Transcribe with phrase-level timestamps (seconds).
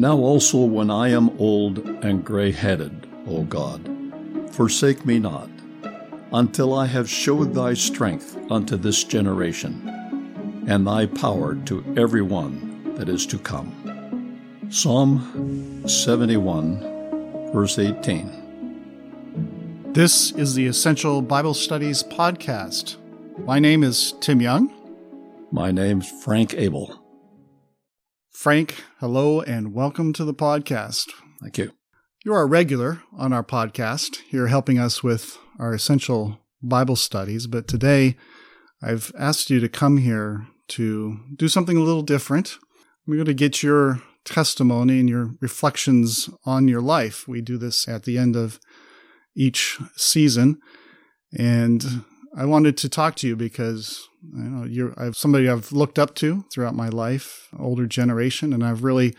[0.00, 3.86] Now also, when I am old and gray headed, O God,
[4.50, 5.50] forsake me not,
[6.32, 12.94] until I have showed thy strength unto this generation, and thy power to every one
[12.94, 14.40] that is to come.
[14.70, 16.80] Psalm 71,
[17.52, 19.92] verse 18.
[19.92, 22.96] This is the Essential Bible Studies podcast.
[23.44, 24.72] My name is Tim Young.
[25.52, 26.99] My name's Frank Abel.
[28.40, 31.10] Frank, hello and welcome to the podcast.
[31.42, 31.72] Thank you.
[32.24, 34.20] You're a regular on our podcast.
[34.30, 38.16] You're helping us with our essential Bible studies, but today
[38.82, 42.56] I've asked you to come here to do something a little different.
[43.06, 47.28] We're going to get your testimony and your reflections on your life.
[47.28, 48.58] We do this at the end of
[49.36, 50.60] each season.
[51.38, 55.98] And I wanted to talk to you because you know you're I've somebody I've looked
[55.98, 59.14] up to throughout my life, older generation, and I've really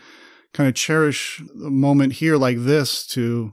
[0.52, 3.52] kind of cherish a moment here like this to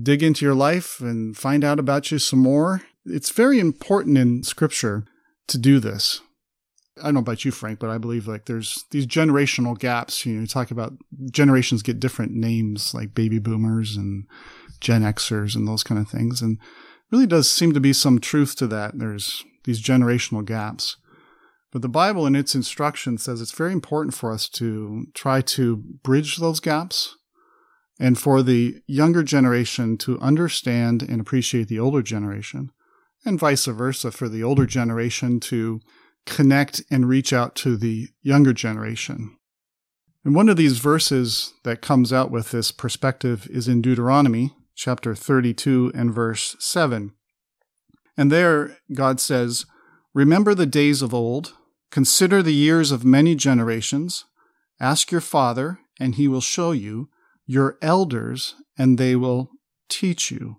[0.00, 2.82] dig into your life and find out about you some more.
[3.04, 5.04] It's very important in scripture
[5.48, 6.20] to do this.
[6.98, 10.26] I don't know about you, Frank, but I believe like there's these generational gaps.
[10.26, 10.92] You know, you talk about
[11.30, 14.26] generations get different names like baby boomers and
[14.80, 16.42] Gen Xers and those kind of things.
[16.42, 16.58] And
[17.10, 18.98] really does seem to be some truth to that.
[18.98, 20.96] There's these generational gaps.
[21.72, 25.76] But the Bible in its instruction says it's very important for us to try to
[25.76, 27.16] bridge those gaps
[27.98, 32.70] and for the younger generation to understand and appreciate the older generation
[33.24, 35.80] and vice versa for the older generation to
[36.26, 39.36] connect and reach out to the younger generation.
[40.24, 45.14] And one of these verses that comes out with this perspective is in Deuteronomy chapter
[45.14, 47.12] 32 and verse 7.
[48.16, 49.66] And there God says,
[50.14, 51.52] Remember the days of old,
[51.90, 54.24] consider the years of many generations,
[54.80, 57.10] ask your father, and he will show you,
[57.46, 59.50] your elders, and they will
[59.90, 60.56] teach you.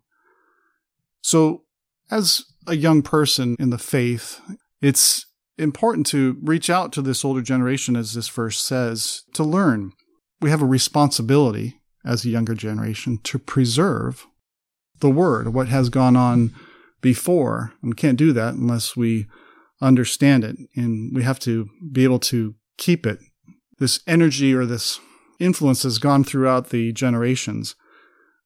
[1.23, 1.63] So,
[2.11, 4.39] as a young person in the faith,
[4.83, 5.25] it's
[5.57, 9.93] important to reach out to this older generation, as this verse says, to learn.
[10.41, 14.25] We have a responsibility as a younger generation to preserve
[14.99, 16.53] the word, what has gone on
[17.01, 17.73] before.
[17.81, 19.27] And we can't do that unless we
[19.81, 20.55] understand it.
[20.75, 23.19] And we have to be able to keep it.
[23.79, 24.99] This energy or this
[25.39, 27.75] influence has gone throughout the generations.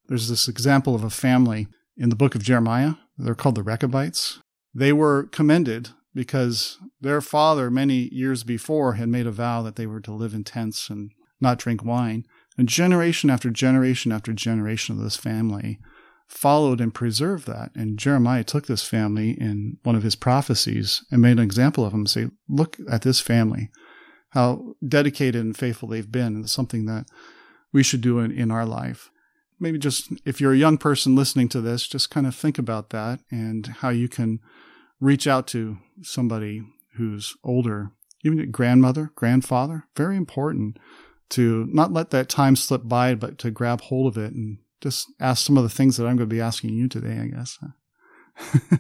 [0.08, 1.68] There's this example of a family
[1.98, 2.94] in the book of Jeremiah.
[3.18, 4.40] They're called the Rechabites.
[4.74, 9.86] They were commended because their father, many years before, had made a vow that they
[9.86, 11.12] were to live in tents and
[11.42, 12.26] not drink wine.
[12.58, 15.80] And generation after generation after generation of this family
[16.28, 17.72] followed and preserved that.
[17.76, 21.92] And Jeremiah took this family in one of his prophecies and made an example of
[21.92, 22.08] them.
[22.08, 23.70] Say, look at this family,
[24.30, 26.42] how dedicated and faithful they've been.
[26.42, 27.06] It's something that
[27.72, 29.12] we should do in, in our life.
[29.60, 32.90] Maybe just if you're a young person listening to this, just kind of think about
[32.90, 34.40] that and how you can
[35.00, 36.64] reach out to somebody
[36.96, 37.92] who's older,
[38.24, 39.86] even a grandmother, grandfather.
[39.96, 40.78] Very important
[41.30, 45.12] to not let that time slip by, but to grab hold of it and just
[45.20, 47.58] ask some of the things that I'm going to be asking you today, I guess.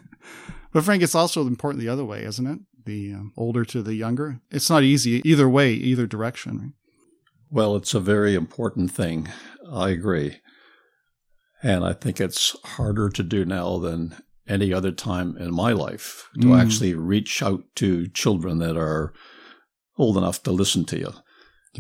[0.72, 2.59] but Frank, it's also important the other way, isn't it?
[2.85, 4.41] The um, older to the younger.
[4.51, 6.59] It's not easy either way, either direction.
[6.59, 6.72] Right?
[7.50, 9.29] Well, it's a very important thing.
[9.69, 10.41] I agree.
[11.63, 14.16] And I think it's harder to do now than
[14.47, 16.61] any other time in my life to mm.
[16.61, 19.13] actually reach out to children that are
[19.97, 21.13] old enough to listen to you.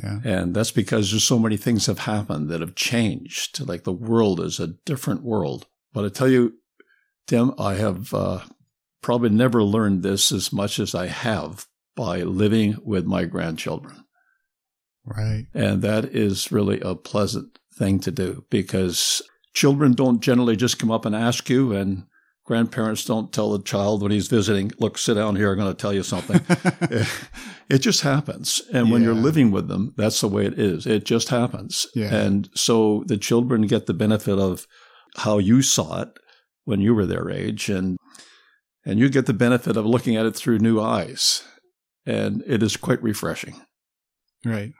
[0.01, 0.19] Yeah.
[0.23, 3.65] And that's because there's so many things have happened that have changed.
[3.65, 5.67] Like the world is a different world.
[5.93, 6.55] But I tell you,
[7.27, 8.41] Tim, I have uh,
[9.01, 14.03] probably never learned this as much as I have by living with my grandchildren.
[15.05, 15.45] Right.
[15.53, 19.21] And that is really a pleasant thing to do because
[19.53, 22.05] children don't generally just come up and ask you and
[22.45, 25.81] grandparents don't tell the child when he's visiting, look, sit down here, I'm going to
[25.81, 26.39] tell you something.
[27.69, 28.61] it just happens.
[28.71, 30.85] And when you're living with them, that's the way it is.
[30.85, 31.87] It just happens.
[31.95, 32.13] Yeah.
[32.13, 34.67] And so the children get the benefit of
[35.17, 36.09] how you saw it
[36.65, 37.97] when you were their age and
[38.87, 41.43] and you get the benefit of looking at it through new eyes.
[42.05, 43.59] And it is quite refreshing.
[44.45, 44.73] Right.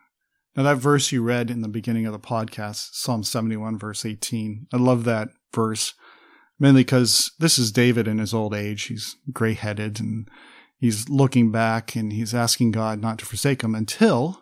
[0.56, 4.68] Now that verse you read in the beginning of the podcast, Psalm 71 verse 18.
[4.72, 5.96] I love that verse
[6.60, 8.84] mainly because this is David in his old age.
[8.84, 10.28] He's gray headed and
[10.78, 14.42] he's looking back and he's asking God not to forsake him until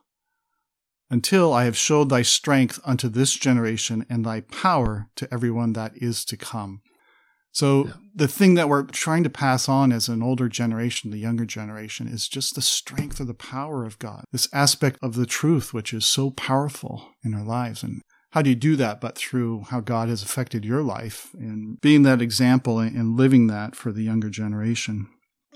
[1.10, 5.92] until I have showed thy strength unto this generation and thy power to everyone that
[5.96, 6.82] is to come.
[7.52, 7.94] So Yeah.
[8.16, 12.08] the thing that we're trying to pass on as an older generation, the younger generation,
[12.08, 14.24] is just the strength of the power of God.
[14.32, 17.84] This aspect of the truth, which is so powerful in our lives.
[17.84, 18.02] And
[18.34, 22.02] how do you do that but through how God has affected your life and being
[22.02, 25.08] that example and living that for the younger generation?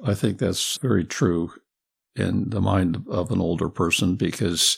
[0.04, 1.54] I think that's very true
[2.16, 4.78] in the mind of an older person because,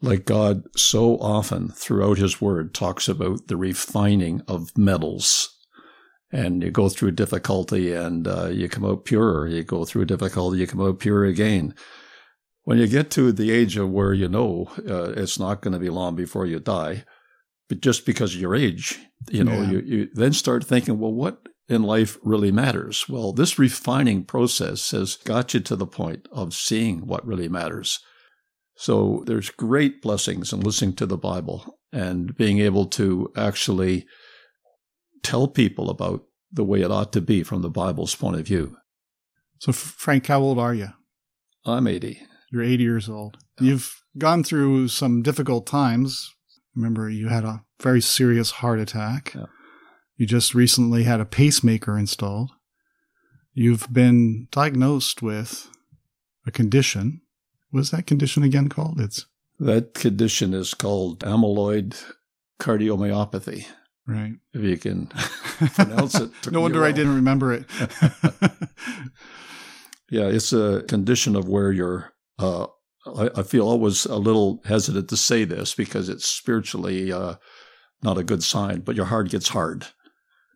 [0.00, 5.52] like God so often throughout His Word talks about the refining of metals.
[6.30, 9.48] And you go through difficulty and uh, you come out purer.
[9.48, 11.74] You go through difficulty, you come out pure again.
[12.62, 15.80] When you get to the age of where you know uh, it's not going to
[15.80, 17.04] be long before you die,
[17.68, 18.98] but just because of your age,
[19.30, 19.70] you know, Yeah.
[19.70, 23.08] you, you then start thinking, well, what in life really matters?
[23.08, 27.98] Well, this refining process has got you to the point of seeing what really matters.
[28.76, 34.06] So there's great blessings in listening to the Bible and being able to actually
[35.22, 38.76] tell people about the way it ought to be from the Bible's point of view.
[39.58, 40.88] So, Frank, how old are you?
[41.64, 42.20] I'm 80.
[42.52, 43.38] You're 80 years old.
[43.58, 46.30] You've gone through some difficult times.
[46.76, 49.32] Remember, you had a very serious heart attack.
[49.34, 49.46] Yeah.
[50.16, 52.50] You just recently had a pacemaker installed.
[53.54, 55.68] You've been diagnosed with
[56.46, 57.22] a condition.
[57.70, 59.00] What's that condition again called?
[59.00, 59.26] It's
[59.58, 61.96] That condition is called amyloid
[62.60, 63.66] cardiomyopathy.
[64.06, 64.34] right.
[64.52, 65.06] If you can
[65.74, 66.30] pronounce it.
[66.50, 67.64] no wonder I didn't remember it.
[70.08, 72.12] Yeah, it's a condition of where you're.
[72.38, 72.66] Uh,
[73.16, 77.34] I, I feel always a little hesitant to say this because it's spiritually uh,
[78.02, 79.86] not a good sign, but your heart gets hard.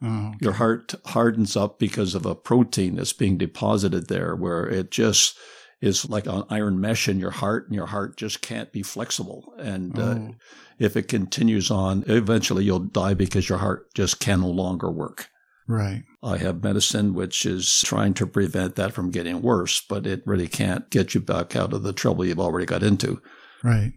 [0.02, 4.90] oh, Your heart hardens up because of a protein that's being deposited there, where it
[4.90, 5.36] just
[5.80, 9.52] is like an iron mesh in your heart, and your heart just can't be flexible.
[9.58, 10.34] And uh, oh,
[10.78, 15.28] if it continues on, eventually you'll die because your heart just can no longer work.
[15.70, 16.02] Right.
[16.22, 20.48] I have medicine which is trying to prevent that from getting worse, but it really
[20.48, 23.22] can't get you back out of the trouble you've already got into.
[23.62, 23.92] Right.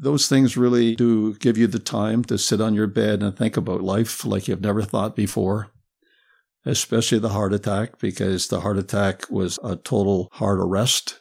[0.00, 3.56] Those things really do give you the time to sit on your bed and think
[3.56, 5.70] about life like you've never thought before,
[6.64, 11.20] especially the heart attack, because the heart attack was a total heart arrest.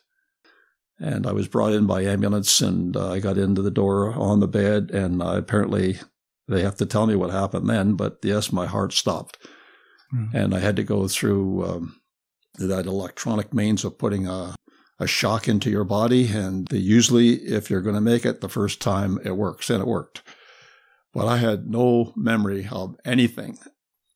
[0.99, 4.39] And I was brought in by ambulance and uh, I got into the door on
[4.39, 5.99] the bed, and uh, apparently
[6.47, 9.37] they have to tell me what happened then, but yes, my heart stopped
[10.13, 10.33] Mm.
[10.33, 11.99] and I had to go through um,
[12.59, 14.55] that electronic means of putting a,
[14.99, 16.27] a shock into your body.
[16.31, 19.87] And usually, if you're going to make it the first time, it works, and it
[19.87, 20.21] worked.
[21.13, 23.57] But I had no memory of anything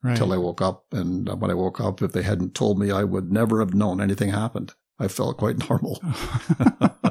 [0.04, 0.12] Right.
[0.14, 0.86] until I woke up.
[0.94, 4.02] And when I woke up, if they hadn't told me, I would never have known
[4.02, 4.74] anything happened.
[4.98, 6.02] I felt quite normal.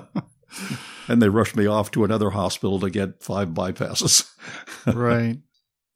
[1.08, 4.28] and they rushed me off to another hospital to get five bypasses.
[4.94, 5.38] right.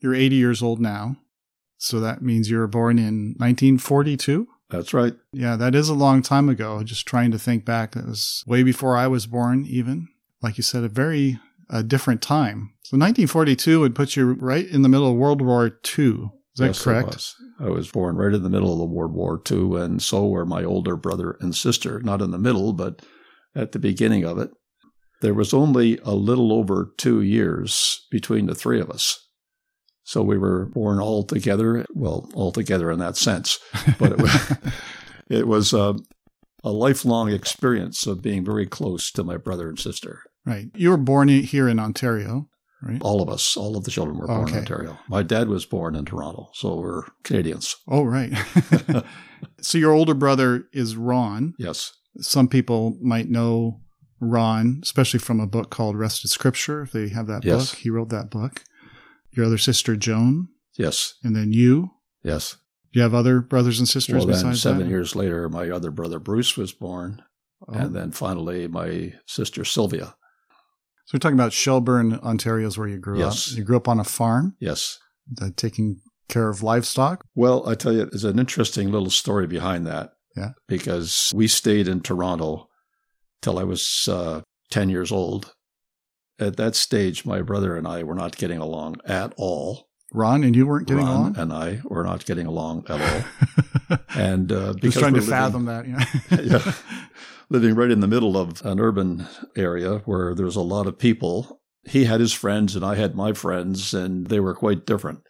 [0.01, 1.17] You're 80 years old now.
[1.85, 4.49] So that means you were born in 1942?
[4.71, 5.15] That's right.
[5.33, 6.83] Yeah, that is a long time ago.
[6.83, 7.93] Just trying to think back.
[7.93, 10.09] That was way before I was born, even.
[10.43, 11.39] Like you said, a very
[11.71, 12.73] uh, different time.
[12.83, 15.67] So 1942 would put you right in the middle of World War
[15.99, 16.05] II.
[16.55, 17.07] Is that Yes, correct?
[17.09, 17.35] was.
[17.61, 20.45] I was born right in the middle of the World War II, and so were
[20.47, 22.01] my older brother and sister.
[22.01, 23.03] Not in the middle, but
[23.55, 24.51] at the beginning of it.
[25.21, 29.19] There was only a little over two years between the three of us.
[30.05, 33.59] So we were born all together, well, all together in that sense.
[33.99, 34.53] But it was,
[35.31, 35.95] it was uh,
[36.63, 40.23] a lifelong experience of being very close to my brother and sister.
[40.45, 40.67] Right.
[40.75, 42.49] You were born here in Ontario,
[42.83, 43.01] right?
[43.01, 44.53] All of us, all of the children were born Okay.
[44.53, 44.99] in Ontario.
[45.09, 47.75] My dad was born in Toronto, so we're Canadians.
[47.89, 48.31] Oh, right.
[49.63, 51.55] so your older brother is Ron.
[51.59, 51.93] Yes.
[52.21, 53.81] Some people might know
[54.21, 56.83] Ron, especially from a book called Wrested Scripture.
[56.83, 57.71] If they have that Yes.
[57.71, 58.63] book, he wrote that book.
[59.37, 61.15] Your other sister, Joan, Yes.
[61.23, 61.91] and then you.
[62.23, 62.57] Yes.
[62.93, 64.89] You have other brothers and sisters Well, then seven that?
[64.89, 67.23] years later, my other brother Bruce was born,
[67.67, 67.73] Oh.
[67.73, 70.15] and then finally my sister Sylvia.
[71.07, 73.53] So we're talking about Shelburne, Ontario, is where you grew Yes.
[73.53, 73.59] up.
[73.59, 74.99] You grew up on a farm, Yes.
[75.41, 77.25] uh, taking care of livestock.
[77.35, 80.13] Well, I tell you, there's an interesting little story behind that.
[80.37, 80.53] Yeah.
[80.67, 82.69] Because we stayed in Toronto
[83.43, 85.54] till I was uh, 10 years old.
[86.39, 89.89] At that stage, my brother and I were not getting along at all.
[90.13, 91.39] Ron and you weren't getting Ron along.
[91.39, 93.99] and I were not getting along at all.
[94.17, 95.87] And uh, because Just trying to living- fathom that.
[95.89, 96.41] Yeah.
[96.41, 96.73] yeah.
[97.51, 99.27] Living right in the middle of an urban
[99.57, 101.61] area where there's a lot of people.
[101.85, 105.21] He had his friends and I had my friends, and they were quite different.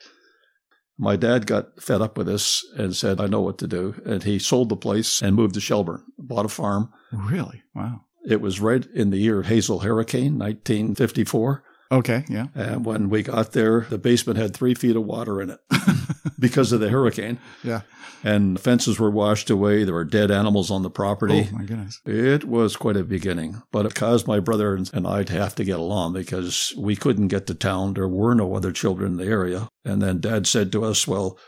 [0.99, 3.95] My dad got fed up with this and said, I know what to do.
[4.07, 6.91] And he sold the place and moved to Shelburne, bought a farm.
[7.11, 7.63] really?
[7.75, 8.03] Wow.
[8.25, 11.63] It was right in the year Hazel Hurricane, 1954.
[11.93, 12.47] Okay, yeah.
[12.55, 15.61] And when we got there, the basement had three feet of water in it
[16.39, 17.39] because of the hurricane.
[17.63, 17.83] Yeah.
[18.25, 19.85] And fences were washed away.
[19.85, 21.49] There were dead animals on the property.
[21.53, 22.01] Oh, my goodness.
[22.07, 25.65] It was quite a beginning, but it caused my brother and I to have to
[25.65, 27.95] get along because we couldn't get to town.
[27.95, 29.69] There were no other children in the area.
[29.85, 31.39] And then dad said to us, Well,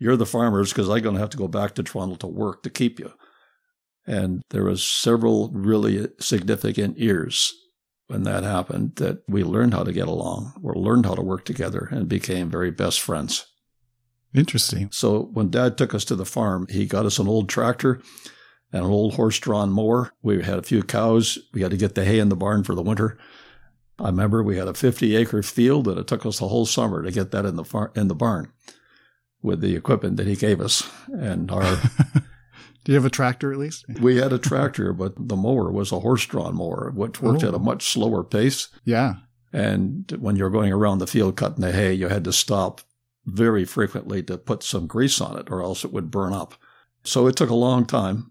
[0.00, 2.62] you're the farmers because I'm going to have to go back to Toronto to work
[2.62, 3.12] to keep you.
[4.06, 7.52] And there was several really significant years
[8.06, 11.44] when that happened that we learned how to get along or learned how to work
[11.44, 13.46] together and became very best friends.
[14.34, 14.90] Interesting.
[14.92, 18.02] So when dad took us to the farm, he got us an old tractor
[18.72, 20.12] and an old horse drawn mower.
[20.22, 21.38] We had a few cows.
[21.52, 23.16] We had to get the hay in the barn for the winter.
[23.98, 27.02] I remember we had a 50 acre field and it took us the whole summer
[27.02, 28.52] to get that in the far- in the barn
[29.40, 30.90] with the equipment that he gave us.
[31.12, 31.80] And our
[32.84, 33.86] Do you have a tractor at least?
[34.00, 37.48] we had a tractor, but the mower was a horse drawn mower, which worked Oh.
[37.48, 38.68] at a much slower pace.
[38.84, 39.14] Yeah.
[39.52, 42.82] And when you're going around the field cutting the hay, you had to stop
[43.24, 46.54] very frequently to put some grease on it or else it would burn up.
[47.04, 48.30] So it took a long time.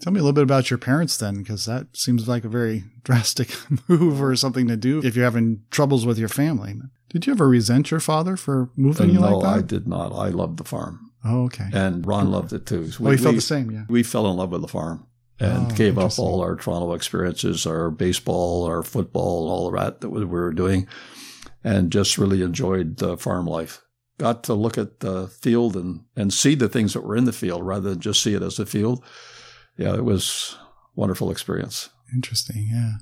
[0.00, 2.84] Tell me a little bit about your parents then, because that seems like a very
[3.04, 3.54] drastic
[3.88, 6.74] move or something to do if you're having troubles with your family.
[7.10, 9.50] Did you ever resent your father for moving you no, like that?
[9.50, 10.12] No, I did not.
[10.12, 11.11] I loved the farm.
[11.24, 11.68] Oh, okay.
[11.72, 12.90] And Ron loved it too.
[12.94, 13.84] Oh, well, you felt we, the same, yeah.
[13.88, 15.06] we fell in love with the farm
[15.38, 20.00] and Oh, gave up all our Toronto experiences, our baseball, our football, all of that
[20.00, 20.86] that we were doing,
[21.64, 23.82] and just really enjoyed the farm life.
[24.18, 27.32] Got to look at the field and, and see the things that were in the
[27.32, 29.04] field rather than just see it as a field.
[29.76, 31.88] Yeah, it was a wonderful experience.
[32.14, 32.94] Interesting, yeah.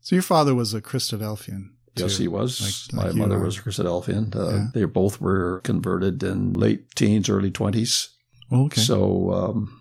[0.00, 1.70] So your father was a Christadelphian.
[1.96, 2.22] Yes, too.
[2.24, 2.60] he was.
[2.92, 3.44] like- like My mother are.
[3.44, 4.34] was a Christadelphian.
[4.36, 4.66] Uh, Yeah.
[4.74, 8.08] They both were converted in late teens, early 20s.
[8.50, 8.80] Oh, okay.
[8.80, 9.80] So um,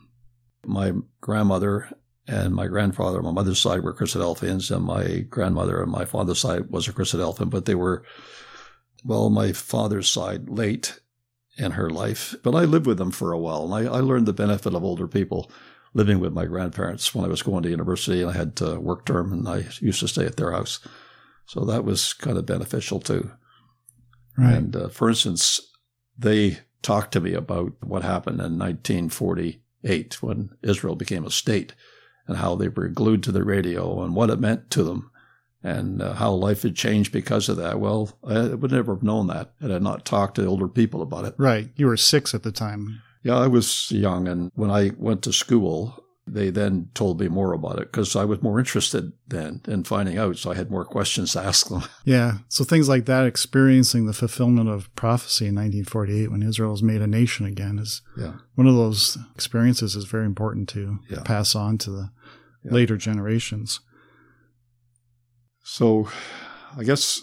[0.66, 1.90] my grandmother
[2.28, 6.40] and my grandfather on my mother's side were Christadelphians, and my grandmother on my father's
[6.40, 8.04] side was a Christadelphian, but they were,
[9.04, 11.00] well, my father's side late
[11.58, 12.34] in her life.
[12.44, 14.84] But I lived with them for a while, and I, I learned the benefit of
[14.84, 15.52] older people
[15.94, 19.06] living with my grandparents when I was going to university, and I had to work
[19.06, 20.80] term, and I used to stay at their house.
[21.46, 23.32] So that was kind of beneficial too.
[24.38, 24.56] right.
[24.56, 25.62] And uh, for instance,
[26.18, 31.74] they talked to me about what happened in 1948 when Israel became a state
[32.28, 35.12] and how they were glued to the radio and what it meant to them
[35.64, 37.80] and uh, how life had changed because of that.
[37.80, 41.26] Well, I would never have known that had I not talked to older people about
[41.26, 41.34] it.
[41.38, 41.70] right.
[41.76, 43.02] You were six at the time.
[43.24, 47.54] Yeah, I was young, and when I went to school, they then told me more
[47.54, 50.38] about it because I was more interested then in finding out.
[50.38, 51.84] So I had more questions to ask them.
[52.04, 52.40] Yeah.
[52.50, 57.02] So things like that, experiencing the fulfillment of prophecy in 1948 when Israel was made
[57.02, 58.34] a nation again, is Yeah.
[58.56, 61.22] one of those experiences is very important to Yeah.
[61.24, 62.10] pass on to the
[62.64, 62.72] Yeah.
[62.74, 63.80] later generations.
[65.64, 66.10] So
[66.78, 67.22] I guess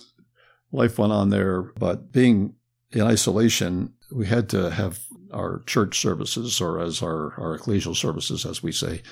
[0.73, 2.55] life went on there, but being
[2.93, 5.01] in isolation, we had to have
[5.33, 9.03] our church services, or as our, our ecclesial services, as we say,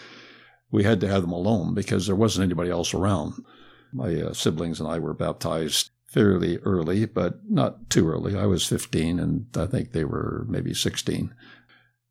[0.71, 3.45] we had to have them alone because there wasn't anybody else around.
[3.93, 8.37] My uh, siblings and I were baptized fairly early, but not too early.
[8.37, 11.35] I was 15, and I think they were maybe 16.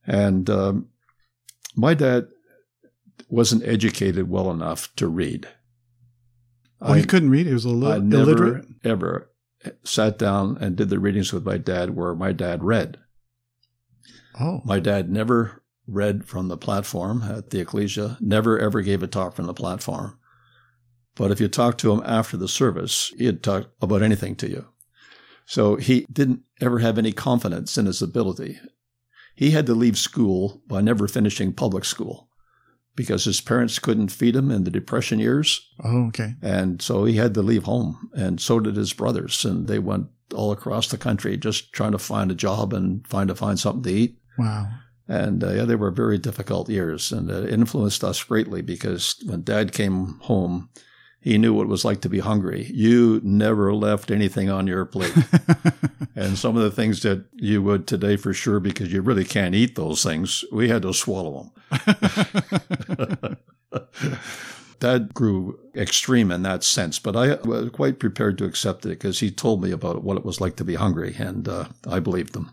[0.08, 0.88] And um,
[1.76, 2.28] my dad
[3.30, 5.48] wasn't educated well enough to read.
[6.82, 7.46] Oh, you couldn't read?
[7.46, 8.66] He was a I little never illiterate?
[8.84, 9.30] ever
[9.84, 12.98] sat down and did the readings with my dad where my dad read.
[14.40, 14.62] Oh.
[14.64, 19.36] My dad never read from the platform at the ecclesia, never ever gave a talk
[19.36, 20.18] from the platform.
[21.16, 24.68] But if you talked to him after the service, he'd talk about anything to you.
[25.46, 28.60] So he didn't ever have any confidence in his ability.
[29.36, 32.29] He had to leave school by never finishing public school
[33.00, 35.66] because his parents couldn't feed him in the depression years.
[35.82, 36.34] Oh, okay.
[36.42, 39.46] And so he had to leave home, and so did his brothers.
[39.46, 43.30] And they went all across the country just trying to find a job and find
[43.30, 44.20] to find something to eat.
[44.38, 44.68] Wow.
[45.08, 49.44] And uh, yeah, they were very difficult years, and it influenced us greatly because when
[49.44, 50.68] Dad came home,
[51.22, 52.70] he knew what it was like to be hungry.
[52.74, 55.14] You never left anything on your plate,
[56.16, 59.56] and some of the things that you would today for sure, because you really can't
[59.56, 63.38] eat those things, we had to swallow them.
[64.80, 69.20] that grew extreme in that sense, but I was quite prepared to accept it because
[69.20, 72.36] he told me about what it was like to be hungry, and uh, I believed
[72.36, 72.52] him.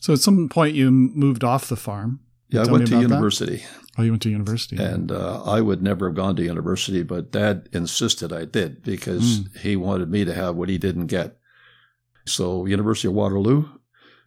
[0.00, 2.20] so at some point you moved off the farm.
[2.48, 3.56] Yeah, I went to university.
[3.56, 3.85] that.
[3.98, 4.76] Oh, you went to university.
[4.76, 9.40] and uh, I would never have gone to university, but Dad insisted I did because
[9.40, 9.56] Mm.
[9.58, 11.38] he wanted me to have what he didn't get.
[12.26, 13.68] So, University of Waterloo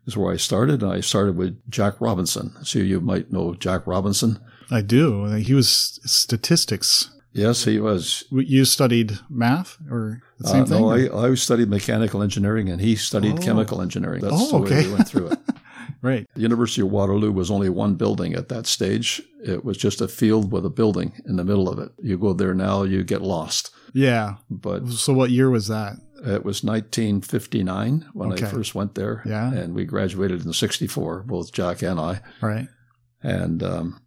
[0.08, 2.54] is where I started, I started with Jack Robinson.
[2.64, 4.40] So, you might know Jack Robinson.
[4.72, 5.26] I do.
[5.36, 8.24] He was statistics Yes, he was.
[8.32, 10.82] You studied math or the same Uh, thing?
[10.82, 13.42] no, I, I studied mechanical engineering and he studied Oh.
[13.42, 14.22] chemical engineering.
[14.22, 14.88] That's Oh, the way okay.
[14.88, 15.40] we went through it.
[16.02, 16.26] right.
[16.36, 19.22] The University of Waterloo was only one building at that stage.
[19.44, 21.92] It was just a field with a building in the middle of it.
[22.02, 23.72] You go there now, you get lost.
[23.94, 24.36] Yeah.
[24.50, 25.94] But So what year was that?
[26.26, 28.46] it was 1959 when Okay.
[28.46, 29.24] I first went there.
[29.26, 29.54] Yeah.
[29.54, 32.22] And we graduated in 64, both Jack and I.
[32.42, 32.68] Right.
[33.24, 34.02] And um,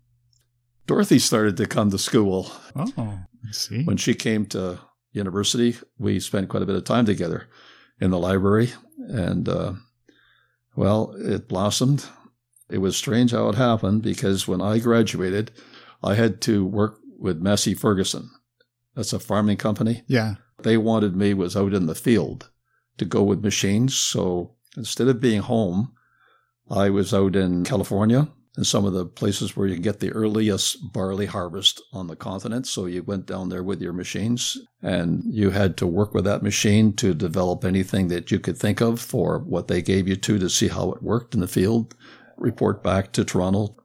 [0.87, 2.51] Dorothy started to come to school.
[2.77, 3.85] Oh, I see.
[3.85, 4.79] When she came to
[5.13, 7.49] university, we spent quite a bit of time together
[8.01, 8.73] in the library.
[8.99, 9.73] And, uh,
[10.77, 12.07] well, it blossomed.
[12.71, 15.51] It was strange how it happened because when I graduated,
[16.03, 18.31] I had to work with Massey Ferguson.
[18.95, 20.03] That's a farming company.
[20.07, 20.37] Yeah.
[20.63, 22.51] They wanted me was out in the field
[22.99, 23.95] to go with machines.
[23.95, 25.93] So instead of being home,
[26.71, 30.93] I was out in California and some of the places where you get the earliest
[30.93, 32.67] barley harvest on the continent.
[32.67, 36.43] So you went down there with your machines and you had to work with that
[36.43, 40.39] machine to develop anything that you could think of for what they gave you to
[40.39, 41.95] to see how it worked in the field,
[42.37, 43.77] report back to Toronto.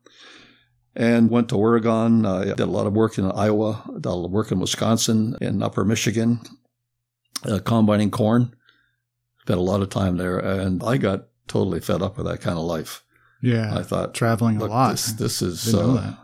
[0.95, 2.25] And went to Oregon.
[2.25, 5.37] I did a lot of work in Iowa, did a lot of work in Wisconsin,
[5.39, 6.39] in Upper Michigan,
[7.45, 8.55] uh, combining corn.
[9.41, 12.57] Spent a lot of time there, and I got totally fed up with that kind
[12.57, 13.03] of life.
[13.41, 13.77] Yeah.
[13.77, 14.91] I thought, Traveling a lot.
[14.91, 16.15] this, this is uh,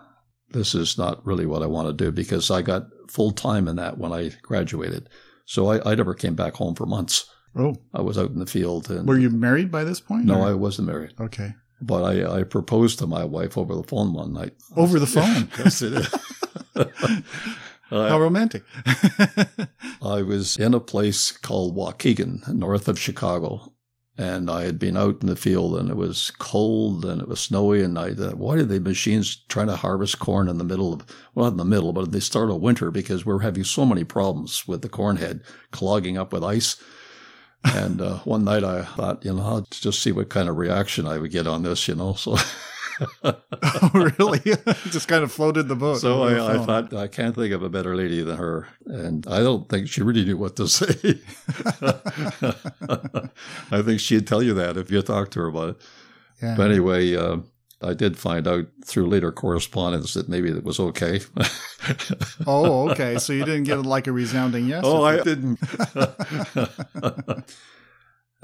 [0.51, 3.75] this is not really what I want to do because I got full time in
[3.77, 5.10] that when I graduated.
[5.46, 7.29] So I, I never came back home for months.
[7.55, 8.89] Oh, I was out in the field.
[8.89, 10.25] And were you married by this point?
[10.25, 11.53] No, or- I wasn't married, Okay.
[11.82, 14.53] but I, I proposed to my wife over the phone one night.
[14.75, 15.50] Over the phone.
[15.60, 16.15] yes, it is.
[17.89, 18.63] How romantic.
[20.01, 23.73] I was in a place called Waukegan, north of Chicago,
[24.17, 27.39] and I had been out in the field, and it was cold and it was
[27.39, 30.93] snowy, and I thought, why are the machines trying to harvest corn in the middle
[30.93, 33.63] of, well, not in the middle, but at the start of winter because we're having
[33.63, 35.41] so many problems with the corn head
[35.72, 36.82] clogging up with ice.
[37.63, 41.07] And uh, one night I thought, you know, I'll just see what kind of reaction
[41.07, 42.14] I would get on this, you know.
[42.14, 42.35] So,
[43.24, 44.40] oh, really?
[44.90, 46.00] Just kind of floated the boat.
[46.00, 49.40] so I, I thought I can't think of a better lady than her, and I
[49.40, 50.94] don't think she really knew what to say.
[53.72, 55.77] I think she'd tell you that if you talked to her about it.
[56.42, 56.56] yeah.
[56.56, 57.38] But anyway, uh,
[57.82, 61.22] I did find out through later correspondence that maybe it was okay.
[62.48, 63.18] oh, okay.
[63.18, 64.84] So you didn't get like a resounding yes.
[64.86, 65.60] oh, I didn't.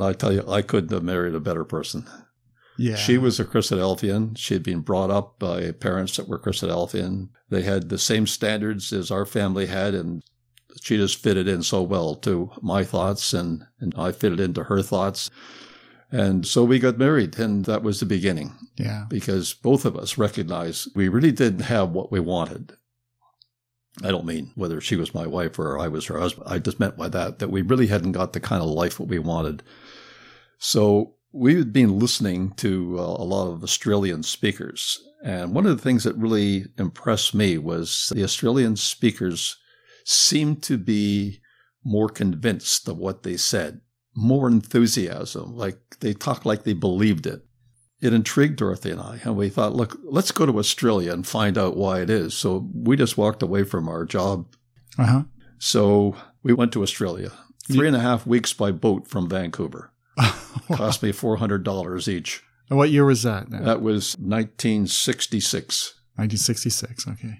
[0.01, 2.05] I tell you, I couldn't have married a better person.
[2.79, 2.95] Yeah.
[2.95, 4.37] She was a Christadelphian.
[4.37, 7.29] She had been brought up by parents that were Christadelphian.
[7.49, 10.23] They had the same standards as our family had, and
[10.81, 14.81] she just fitted in so well to my thoughts, and, and I fitted into her
[14.81, 15.29] thoughts.
[16.11, 19.05] And so we got married, and that was the beginning Yeah.
[19.09, 22.73] because both of us recognized we really didn't have what we wanted.
[24.01, 26.47] I don't mean whether she was my wife or I was her husband.
[26.49, 29.03] I just meant by that that we really hadn't got the kind of life that
[29.09, 29.61] we wanted.
[30.57, 34.99] So we had been listening to uh, a lot of Australian speakers.
[35.23, 39.57] And one of the things that really impressed me was the Australian speakers
[40.05, 41.39] seemed to be
[41.83, 43.81] more convinced of what they said,
[44.15, 47.41] more enthusiasm, like they talked like they believed it.
[48.01, 51.57] It intrigued Dorothy and I, and we thought, look, let's go to Australia and find
[51.57, 52.33] out why it is.
[52.33, 54.47] So we just walked away from our job.
[54.97, 55.23] Uh huh.
[55.57, 57.33] So we went to Australia,
[57.69, 59.91] three and a half weeks by boat from Vancouver.
[60.73, 62.43] Cost me $400 each.
[62.69, 63.49] And what year was that?
[63.49, 63.61] Now?
[63.63, 65.95] That was 1966.
[66.15, 67.07] 1966.
[67.07, 67.37] Okay.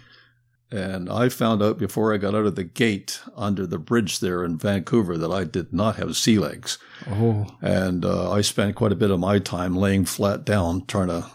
[0.72, 4.44] And I found out before I got out of the gate under the bridge there
[4.44, 6.78] in Vancouver that I did not have sea legs.
[7.10, 11.08] Oh, And uh, I spent quite a bit of my time laying flat down trying
[11.08, 11.26] to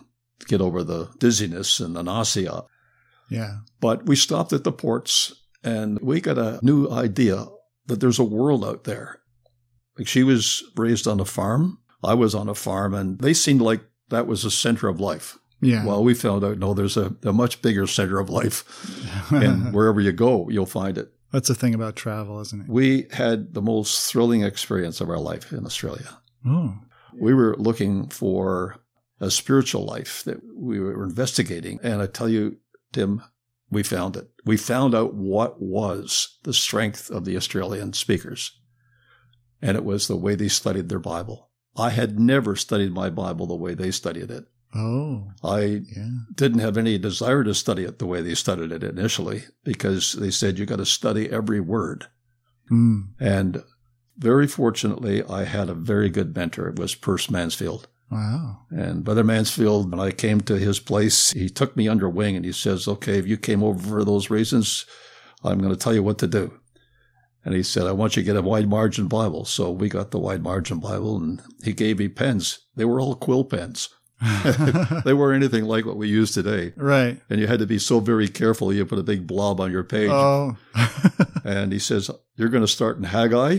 [0.46, 2.62] get over the dizziness and the nausea.
[3.28, 3.58] yeah.
[3.80, 7.46] But we stopped at the ports and we got a new idea
[7.86, 9.20] that there's a world out there.
[9.98, 13.60] Like she was raised on a farm, I was on a farm, and they seemed
[13.60, 15.38] like that was the center of life.
[15.60, 15.86] Yeah.
[15.86, 18.64] Well, we found out no, there's a, a much bigger center of life,
[19.30, 21.12] and wherever you go, you'll find it.
[21.32, 22.68] That's the thing about travel, isn't it?
[22.68, 26.18] We had the most thrilling experience of our life in Australia.
[26.46, 26.76] Oh,
[27.18, 28.76] We were looking for
[29.20, 31.80] a spiritual life that we were investigating.
[31.82, 32.58] And I tell you,
[32.92, 33.22] Tim,
[33.70, 34.28] we found it.
[34.44, 38.52] We found out what was the strength of the Australian speakers.
[39.64, 41.48] And it was the way they studied their Bible.
[41.74, 44.44] I had never studied my Bible the way they studied it.
[44.74, 46.10] oh, I yeah.
[46.34, 50.30] didn't have any desire to study it the way they studied it initially because they
[50.30, 52.08] said you got to study every word.
[52.70, 53.14] Mm.
[53.18, 53.62] And
[54.18, 56.68] very fortunately, I had a very good mentor.
[56.68, 57.88] It was Perce Mansfield.
[58.10, 58.66] Wow.
[58.70, 62.44] And Brother Mansfield, when I came to his place, he took me under wing and
[62.44, 64.84] he says, Okay, if you came over for those reasons,
[65.42, 66.60] I'm going to tell you what to do.
[67.44, 69.44] And he said, I want you to get a wide margin Bible.
[69.44, 72.60] So we got the wide margin Bible and he gave me pens.
[72.74, 73.90] They were all quill pens.
[75.04, 76.72] they weren't anything like what we use today.
[76.76, 77.20] Right.
[77.28, 78.72] And you had to be so very careful.
[78.72, 80.10] You put a big blob on your page.
[80.10, 80.56] Oh.
[81.44, 83.58] and he says, You're going to start in Haggai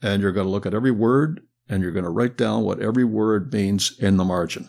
[0.00, 2.80] and you're going to look at every word and you're going to write down what
[2.80, 4.68] every word means in the margin.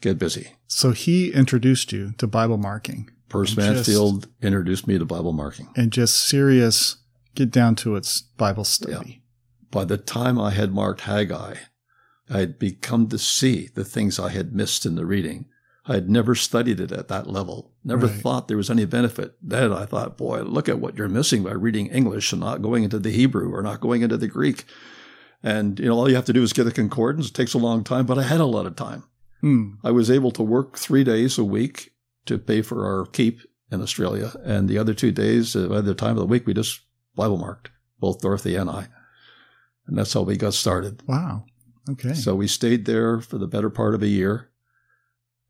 [0.00, 0.52] Get busy.
[0.66, 3.10] So he introduced you to Bible marking.
[3.32, 5.68] And Mansfield introduced me to Bible marking.
[5.76, 6.96] and just serious
[7.36, 9.22] get down to its Bible study.
[9.70, 11.54] By the time I had marked Haggai,
[12.28, 15.46] I had become to see the things I had missed in the reading.
[15.88, 18.20] I had never studied it at that level, never Right.
[18.20, 19.36] thought there was any benefit.
[19.40, 22.82] Then I thought, boy, look at what you're missing by reading English and not going
[22.82, 24.64] into the Hebrew or not going into the Greek.
[25.44, 27.28] And, you know, all you have to do is get a concordance.
[27.28, 29.04] It takes a long time, but I had a lot of time.
[29.42, 29.74] Hmm.
[29.84, 31.92] I was able to work three days a week
[32.24, 34.32] to pay for our keep in Australia.
[34.42, 36.80] And the other two days, by the time of the week, we just
[37.16, 38.88] Bible marked, both Dorothy and I.
[39.86, 41.02] And that's how we got started.
[41.06, 41.44] Wow.
[41.90, 42.14] Okay.
[42.14, 44.50] So we stayed there for the better part of a year.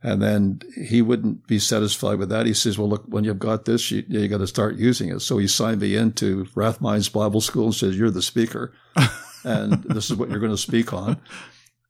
[0.02, 2.46] And then he wouldn't be satisfied with that.
[2.46, 5.20] He says, well, look, when you've got this, you, you got to start using it.
[5.20, 8.72] So he signed me into Rathmines Bible School and says, you're the speaker.
[9.44, 11.20] and this is what you're going to speak on.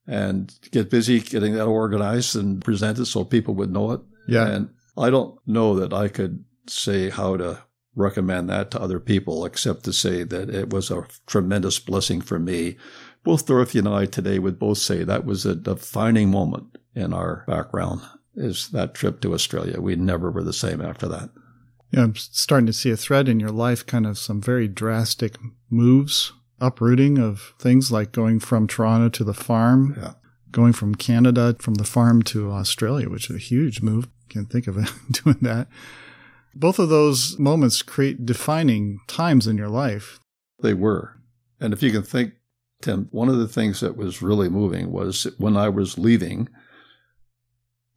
[0.07, 4.01] And get busy getting that organized and presented so people would know it.
[4.29, 4.47] yeah.
[4.47, 7.62] And I don't know that I could say how to
[7.97, 12.39] recommend that to other people, except to say that it was a tremendous blessing for
[12.39, 12.77] me.
[13.25, 17.43] Both Dorothy and I today would both say that was a defining moment in our
[17.49, 18.03] background
[18.37, 19.81] is that trip to Australia.
[19.81, 21.31] We never were the same after that.
[21.91, 22.03] yeah.
[22.03, 25.37] I'm starting to see a thread in your life, kind of some very drastic
[25.71, 30.13] moves, uprooting of things like going from Toronto to the farm, Yeah.
[30.51, 34.07] going from Canada, from the farm to Australia, which is a huge move.
[34.29, 34.91] Can't think of it
[35.25, 35.69] doing that.
[36.59, 40.19] Both of those moments create defining times in your life.
[40.62, 41.16] They were.
[41.61, 42.33] And if you can think,
[42.83, 46.49] Tim, one of the things that was really moving was when I was leaving,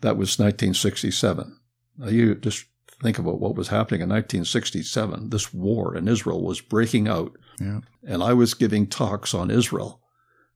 [0.02, 1.58] that was 1967.
[1.98, 2.66] Now, you just
[3.02, 5.30] think about what was happening in 1967.
[5.30, 7.82] This war in Israel was breaking out, Yeah.
[8.04, 10.02] and I was giving talks on Israel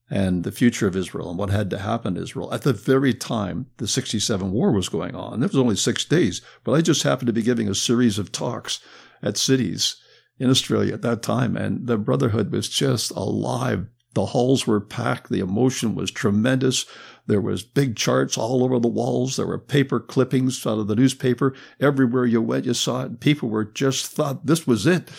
[0.09, 3.13] and the future of Israel and what had to happen to Israel at the very
[3.13, 5.41] time the 67 war was going on.
[5.41, 8.31] It was only six days, but I just happened to be giving a series of
[8.31, 8.79] talks
[9.21, 9.97] at cities
[10.39, 13.87] in Australia at that time, and the Brotherhood was just alive.
[14.13, 15.29] The halls were packed.
[15.29, 16.85] The emotion was tremendous.
[17.25, 19.37] There was big charts all over the walls.
[19.37, 21.55] There were paper clippings out of the newspaper.
[21.79, 23.19] Everywhere you went, you saw it.
[23.19, 25.09] People were just thought this was it.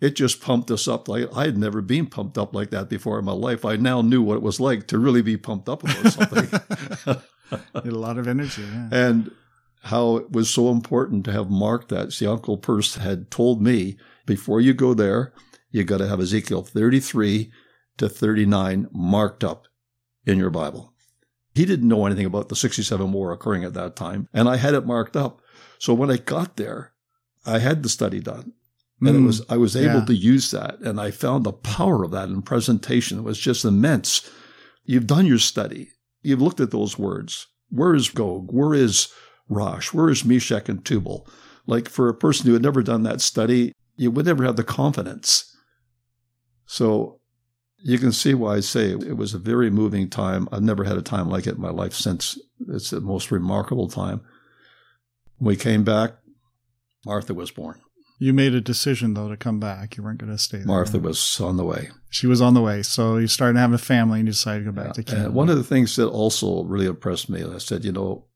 [0.00, 1.08] It just pumped us up.
[1.08, 3.64] Like I had never been pumped up like that before in my life.
[3.64, 7.20] I now knew what it was like to really be pumped up about something.
[7.74, 8.62] A lot of energy.
[8.62, 8.88] Yeah.
[8.90, 9.30] and
[9.84, 12.12] how it was so important to have marked that.
[12.12, 15.32] See, Uncle Perce had told me before you go there,
[15.70, 17.52] you got to have Ezekiel 33
[17.98, 19.66] to 39 marked up
[20.24, 20.94] in your Bible.
[21.54, 24.74] He didn't know anything about the 67 war occurring at that time, and I had
[24.74, 25.40] it marked up.
[25.78, 26.92] So when I got there,
[27.46, 28.54] I had the study done.
[29.00, 29.26] And it Mm.
[29.26, 30.04] was I was able yeah.
[30.06, 33.24] to use that, and I found the power of that in presentation.
[33.24, 34.28] Was just immense.
[34.84, 35.88] You've done your study.
[36.22, 37.46] You've looked at those words.
[37.70, 38.50] Where is Gog?
[38.52, 39.08] Where is
[39.48, 39.92] Rosh?
[39.92, 41.26] Where is Meshech and Tubal?
[41.66, 44.64] Like for a person who had never done that study, you would never have the
[44.64, 45.54] confidence.
[46.66, 47.20] So
[47.78, 50.48] you can see why I say it was a very moving time.
[50.52, 52.38] I've never had a time like it in my life since.
[52.68, 54.20] It's the most remarkable time.
[55.38, 56.12] When we came back,
[57.04, 57.80] Martha was born.
[58.18, 59.96] You made a decision though to come back.
[59.96, 60.66] You weren't going to stay there.
[60.66, 61.90] Martha was on the way.
[62.10, 64.72] She was on the way, so you started having a family and you decided to
[64.72, 65.26] go back to Canada.
[65.26, 68.26] And one of the things that also really impressed me, I said, you know,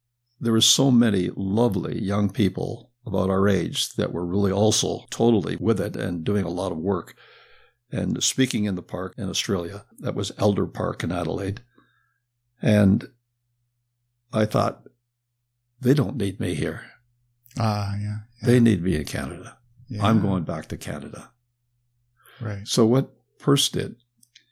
[0.41, 5.57] there were so many lovely young people about our age that were really also totally
[5.57, 7.15] with it and doing a lot of work.
[7.91, 11.63] And speaking in the park in Australia, that was Elder Park in Adelaide.
[12.61, 13.09] And
[14.33, 14.83] I thought,
[15.81, 16.83] they don't need me here.
[17.59, 18.01] ah, yeah,
[18.43, 19.58] yeah, They need me in Canada.
[19.89, 20.05] Yeah.
[20.05, 21.31] I'm going back to Canada.
[22.41, 22.67] right.
[22.67, 23.97] So what Perce did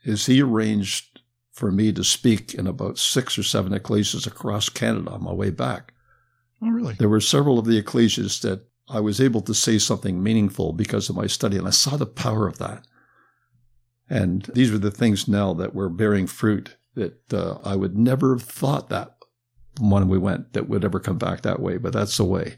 [0.04, 1.20] is he arranged
[1.52, 5.50] for me to speak in about six or seven ecclesias across Canada on my way
[5.50, 5.94] back.
[6.62, 6.94] Oh, really?
[6.94, 11.08] There were several of the ecclesias that I was able to say something meaningful because
[11.08, 12.86] of my study, and I saw the power of that.
[14.08, 18.34] And these are the things now that were bearing fruit that uh, I would never
[18.34, 19.16] have thought that
[19.80, 22.56] when we went that would ever come back that way, but that's the way.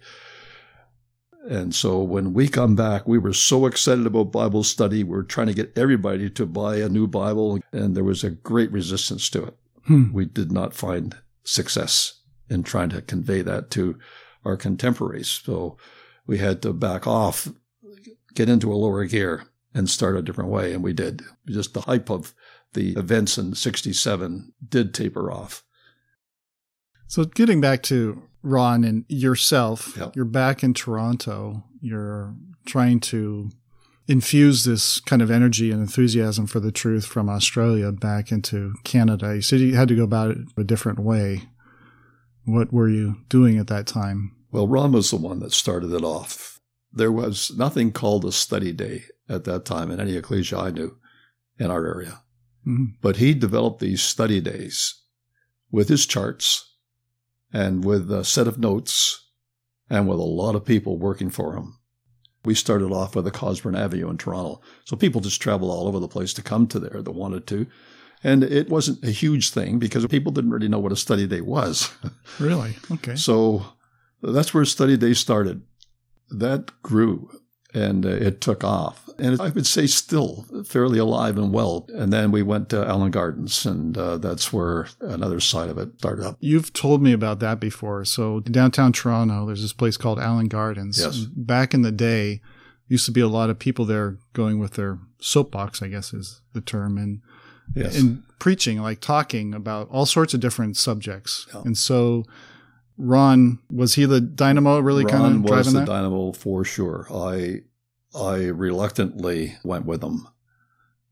[1.48, 5.02] And so when we come back, we were so excited about Bible study.
[5.02, 8.30] We are trying to get everybody to buy a new Bible, and there was a
[8.30, 9.56] great resistance to it.
[9.87, 10.12] Hmm.
[10.12, 13.98] We did not find success in trying to convey that to
[14.44, 15.28] our contemporaries.
[15.28, 15.78] So
[16.26, 17.48] we had to back off
[18.34, 20.74] get into a lower gear and start a different way.
[20.74, 21.22] And we did.
[21.46, 22.34] Just the hype of
[22.74, 25.64] the events in 67 did taper off.
[27.06, 30.16] So getting back to Ron and yourself, Yep.
[30.16, 31.64] you're back in Toronto.
[31.81, 32.35] You're
[32.66, 33.51] trying to
[34.07, 39.35] infuse this kind of energy and enthusiasm for the truth from Australia back into Canada.
[39.35, 41.42] You said you had to go about it a different way.
[42.44, 44.33] What were you doing at that time?
[44.51, 46.61] Well, Ron was the one that started it off.
[46.90, 50.96] There was nothing called a study day at that time in any ecclesia I knew
[51.59, 52.22] in our area.
[52.66, 52.94] Mhm.
[53.03, 54.94] But he developed these study days
[55.70, 56.64] with his charts
[57.52, 59.26] and with a set of notes
[59.90, 61.78] and with a lot of people working for him.
[62.44, 64.61] We started off with the Cosburn Avenue in Toronto.
[64.84, 67.66] So people just traveled all over the place to come to there that wanted to.
[68.22, 71.40] And it wasn't a huge thing because people didn't really know what a study day
[71.40, 71.90] was.
[72.38, 72.76] Really?
[72.92, 73.16] Okay.
[73.16, 73.64] So
[74.22, 75.62] that's where study day started.
[76.30, 77.30] That grew
[77.74, 79.09] and uh, it took off.
[79.18, 81.87] And I would say still fairly alive and well.
[81.92, 85.98] And then we went to Allen Gardens, and uh, that's where another side of it
[85.98, 86.37] started up.
[86.38, 88.04] You've told me about that before.
[88.04, 91.00] So in downtown Toronto, there's this place called Allen Gardens.
[91.00, 91.18] Yes.
[91.24, 92.40] Back in the day,
[92.87, 96.40] used to be a lot of people there going with their soapbox, I guess is
[96.52, 97.20] the term, and
[97.74, 97.98] Yes.
[97.98, 101.46] and preaching, like talking about all sorts of different subjects.
[101.52, 101.62] Yeah.
[101.66, 102.24] And so
[102.98, 105.87] Ron, was he the dynamo really kind Ron of was driving the that?
[105.87, 107.06] dynamo for sure.
[107.12, 107.62] I
[108.14, 110.26] I reluctantly went with him,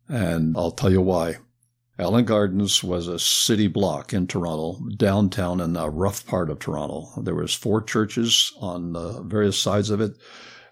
[0.09, 1.37] and I'll tell you why.
[1.99, 7.09] Allen Gardens was a city block in Toronto, downtown in a rough part of Toronto.
[7.23, 10.17] There was four churches on uh, various sides of it,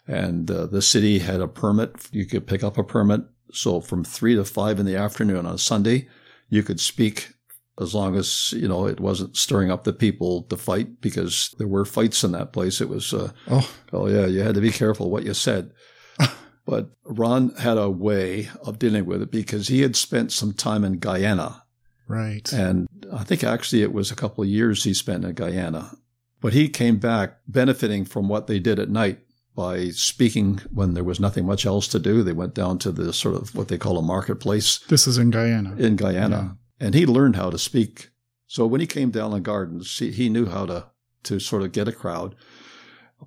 [0.07, 2.09] and uh, the city had a permit.
[2.13, 3.23] You could pick up a permit.
[3.53, 6.09] So from three to five in the afternoon on Sunday,
[6.51, 7.34] you could speak
[7.81, 11.67] as long as you know it wasn't stirring up the people to fight because there
[11.67, 12.81] were fights in that place.
[12.81, 15.73] It was uh, oh, oh yeah, you had to be careful what you said.
[16.67, 20.85] but Ron had a way of dealing with it because he had spent some time
[20.85, 21.65] in Guyana,
[22.07, 22.51] right.
[22.53, 25.97] and I think actually it was a couple of years he spent in Guyana.
[26.41, 29.21] But he came back benefiting from what they did at night
[29.55, 32.23] by speaking when there was nothing much else to do.
[32.23, 35.31] They went down to the sort of what they call a marketplace This is in
[35.31, 35.75] Guyana.
[35.77, 38.11] in Guyana, and he learned how to speak.
[38.47, 40.87] So when he came down in Gardens, he, he knew how to
[41.23, 42.35] to sort of get a crowd.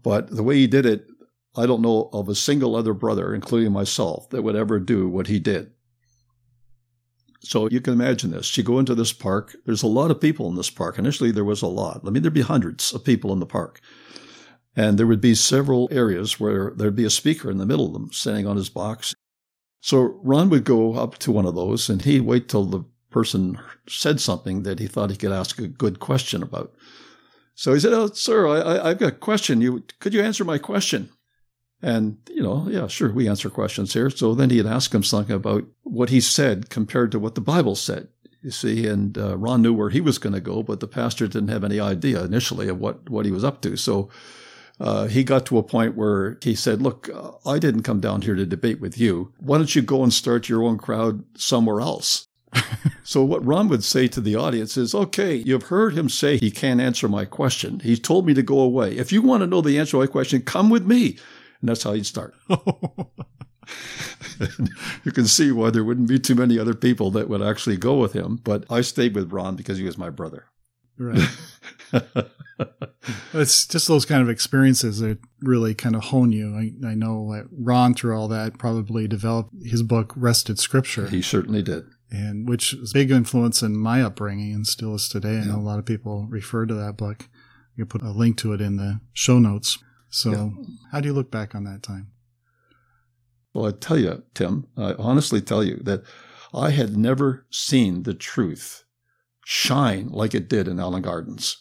[0.04, 1.08] But the way he did it,
[1.56, 5.26] I don't know of a single other brother, including myself, that would ever do what
[5.26, 5.72] he did.
[7.40, 8.56] So you can imagine this.
[8.56, 9.56] You go into this park.
[9.66, 11.00] There's a lot of people in this park.
[11.00, 12.02] Initially, there was a lot.
[12.06, 13.82] I mean, there'd be hundreds of people in the park.
[14.76, 17.94] And there would be several areas where there'd be a speaker in the middle of
[17.94, 19.16] them standing on his box.
[19.82, 22.86] So Ron would go up to one of those and he'd wait till the
[23.18, 26.72] person said something that he thought he could ask a good question about.
[27.56, 29.60] So he said, "Oh, sir, I, I've got a question.
[29.60, 31.10] You could you answer my question?"
[31.82, 34.12] And you know, yeah, sure, we answer questions here.
[34.12, 37.76] So then he'd ask him something about what he said compared to what the Bible
[37.76, 38.10] said.
[38.44, 41.28] You see, and uh, Ron knew where he was going to go, but the pastor
[41.28, 43.76] didn't have any idea initially of what what he was up to.
[43.78, 44.10] So
[44.80, 48.22] uh, he got to a point where he said, Look, uh, I didn't come down
[48.22, 49.34] here to debate with you.
[49.40, 52.27] Why don't you go and start your own crowd somewhere else?
[53.04, 56.52] so, what Ron would say to the audience is, Okay, you've heard him say he
[56.52, 57.80] can't answer my question.
[57.82, 58.98] He told me to go away.
[58.98, 61.18] If you want to know the answer to my question, come with me.
[61.62, 62.36] And that's how he'd start.
[65.04, 67.98] you can see why there wouldn't be too many other people that would actually go
[67.98, 68.40] with him.
[68.44, 70.46] But I stayed with Ron because he was my brother.
[70.98, 71.30] right.
[73.34, 76.56] It's just those kind of experiences that really kind of hone you.
[76.56, 81.22] I, I know that Ron, through all that, probably developed his book, Wrested Scripture, he
[81.22, 81.86] certainly did.
[82.10, 85.36] And which is a big influence in my upbringing and still is today.
[85.38, 85.58] And Yeah.
[85.58, 87.28] a lot of people refer to that book.
[87.76, 89.78] You can put a link to it in the show notes.
[90.10, 90.50] So, Yeah.
[90.92, 92.08] how do you look back on that time?
[93.54, 96.04] Well, I tell you, Tim, I honestly tell you that
[96.54, 98.84] I had never seen the truth
[99.44, 101.58] shine like it did in Allen Gardens.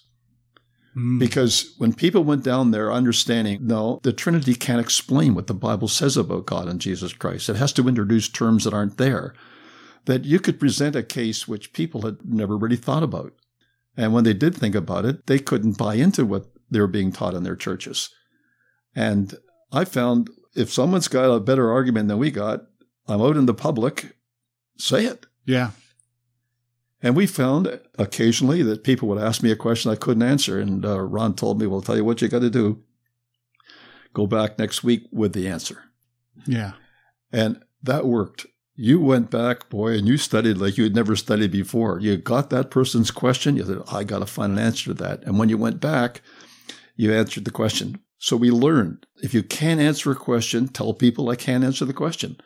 [0.96, 1.18] Mm.
[1.18, 5.88] Because when people went down there understanding, no, the Trinity can't explain what the Bible
[5.88, 7.48] says about God and Jesus Christ.
[7.48, 9.34] It has to introduce terms that aren't there.
[10.06, 13.32] That you could present a case which people had never really thought about.
[13.96, 17.12] And when they did think about it, they couldn't buy into what they were being
[17.12, 18.10] taught in their churches.
[18.94, 19.34] And
[19.72, 22.62] I found if someone's got a better argument than we got,
[23.08, 24.16] I'm out in the public,
[24.78, 25.26] say it.
[25.44, 25.70] yeah.
[27.02, 30.58] And we found occasionally that people would ask me a question I couldn't answer.
[30.58, 32.82] And uh, Ron told me, well, tell you what you got to do.
[34.14, 35.84] Go back next week with the answer.
[36.46, 36.72] Yeah.
[37.30, 38.46] And that worked.
[38.78, 41.98] You went back, boy, and you studied like you had never studied before.
[41.98, 43.56] You got that person's question.
[43.56, 45.22] You said, I got to find an answer to that.
[45.24, 46.20] And when you went back,
[46.94, 51.30] you answered the question So we learned if you can't answer a question, tell people
[51.30, 52.36] I can't answer the question,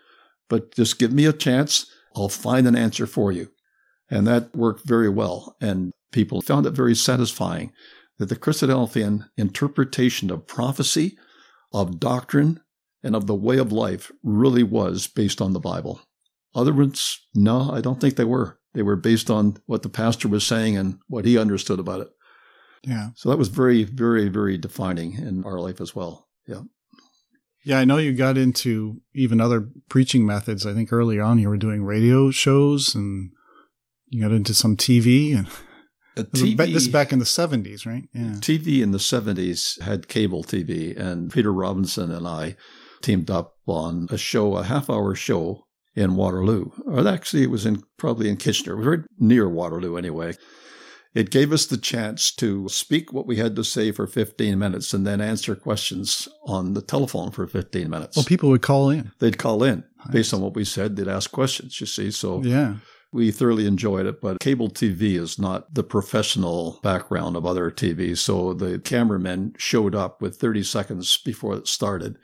[0.49, 1.87] but just give me a chance.
[2.15, 3.51] I'll find an answer for you.
[4.09, 5.57] And that worked very well.
[5.61, 7.73] And people found it very satisfying
[8.19, 11.17] that the Christadelphian interpretation of prophecy,
[11.73, 12.61] of doctrine,
[13.03, 16.01] and of the way of life really was based on the Bible.
[16.55, 18.59] Other ones, no, I don't think they were.
[18.75, 22.09] They were based on what the pastor was saying and what he understood about it.
[22.83, 23.11] Yeah.
[23.15, 26.29] So that was very, very, very defining in our life as well.
[26.47, 26.63] Yeah.
[27.63, 30.65] Yeah, I know you got into even other preaching methods.
[30.65, 33.33] I think early on you were doing radio shows and
[34.09, 35.47] you got into some TV and
[36.17, 38.09] TV, this back in the 70s, right?
[38.15, 38.37] Yeah.
[38.39, 42.57] TV in the 70s had cable TV and Peter Robinson and I
[43.03, 45.67] teamed up on a show, a half hour show
[46.01, 46.71] in Waterloo.
[46.87, 48.73] Or actually, it was in probably in Kitchener.
[48.73, 50.35] It was very near Waterloo anyway.
[51.13, 54.95] It gave us the chance to speak what we had to say for 15 minutes
[54.95, 58.17] and then answer questions on the telephone for 15 minutes.
[58.17, 59.11] Well, people would call in.
[59.19, 60.13] They'd call in nice.
[60.13, 60.95] based on what we said.
[60.95, 62.11] They'd ask questions, you see.
[62.11, 62.77] So, yeah.
[63.13, 68.19] We thoroughly enjoyed it, but cable TV is not the professional background of other TVs.
[68.19, 72.19] So the cameramen showed up with 30 seconds before it started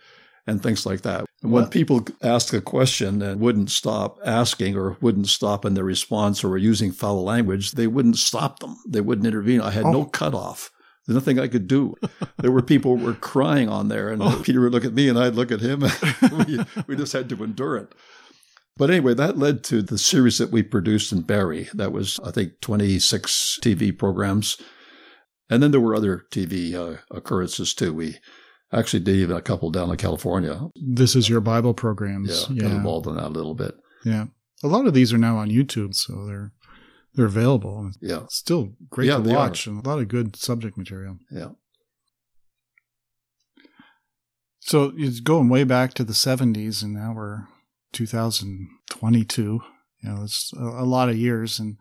[0.46, 1.26] and things like that.
[1.42, 6.44] when people asked a question and wouldn't stop asking or wouldn't stop in their response
[6.44, 8.76] or were using foul language, they wouldn't stop them.
[8.88, 9.60] They wouldn't intervene.
[9.60, 9.92] I had oh.
[9.92, 10.70] no cutoff.
[11.06, 11.94] There's nothing I could do.
[12.38, 14.40] There were people who were crying on there, and oh.
[14.44, 15.84] Peter would look at me, and I'd look at him.
[16.46, 17.94] we, we just had to endure it.
[18.76, 21.68] But anyway, that led to the series that we produced in Barrie.
[21.72, 24.58] That was, I think, 26 TV programs.
[25.48, 27.94] And then there were other TV uh, occurrences too.
[27.94, 28.16] We
[28.72, 30.60] actually did even a couple down in California.
[30.74, 32.48] This is your Bible programs.
[32.50, 33.74] Yeah, got involved in that a little bit.
[34.04, 34.26] Yeah,
[34.62, 36.52] a lot of these are now on YouTube, so they're
[37.14, 37.90] they're available.
[38.00, 39.70] Yeah, still great yeah, to watch, are.
[39.70, 41.18] and a lot of good subject material.
[41.30, 41.50] Yeah.
[44.60, 47.46] So it's going way back to the '70s, and now we're
[47.92, 49.42] 2022.
[49.42, 51.58] You know, it's a lot of years.
[51.58, 51.76] And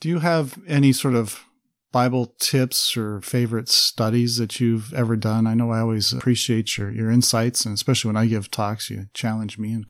[0.00, 1.44] do you have any sort of
[1.92, 5.46] Bible tips or favorite studies that you've ever done?
[5.46, 9.06] I know I always appreciate your, your insights, and especially when I give talks, you
[9.12, 9.72] challenge me.
[9.72, 9.86] And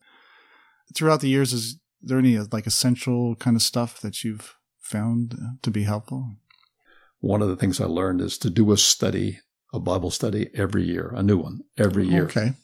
[0.94, 5.34] throughout the years, is there any uh, like essential kind of stuff that you've found
[5.34, 6.36] uh, to be helpful?
[7.20, 9.40] One of the things I learned is to do a study,
[9.74, 12.24] a Bible study every year, a new one every year.
[12.24, 12.54] Okay.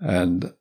[0.00, 0.52] And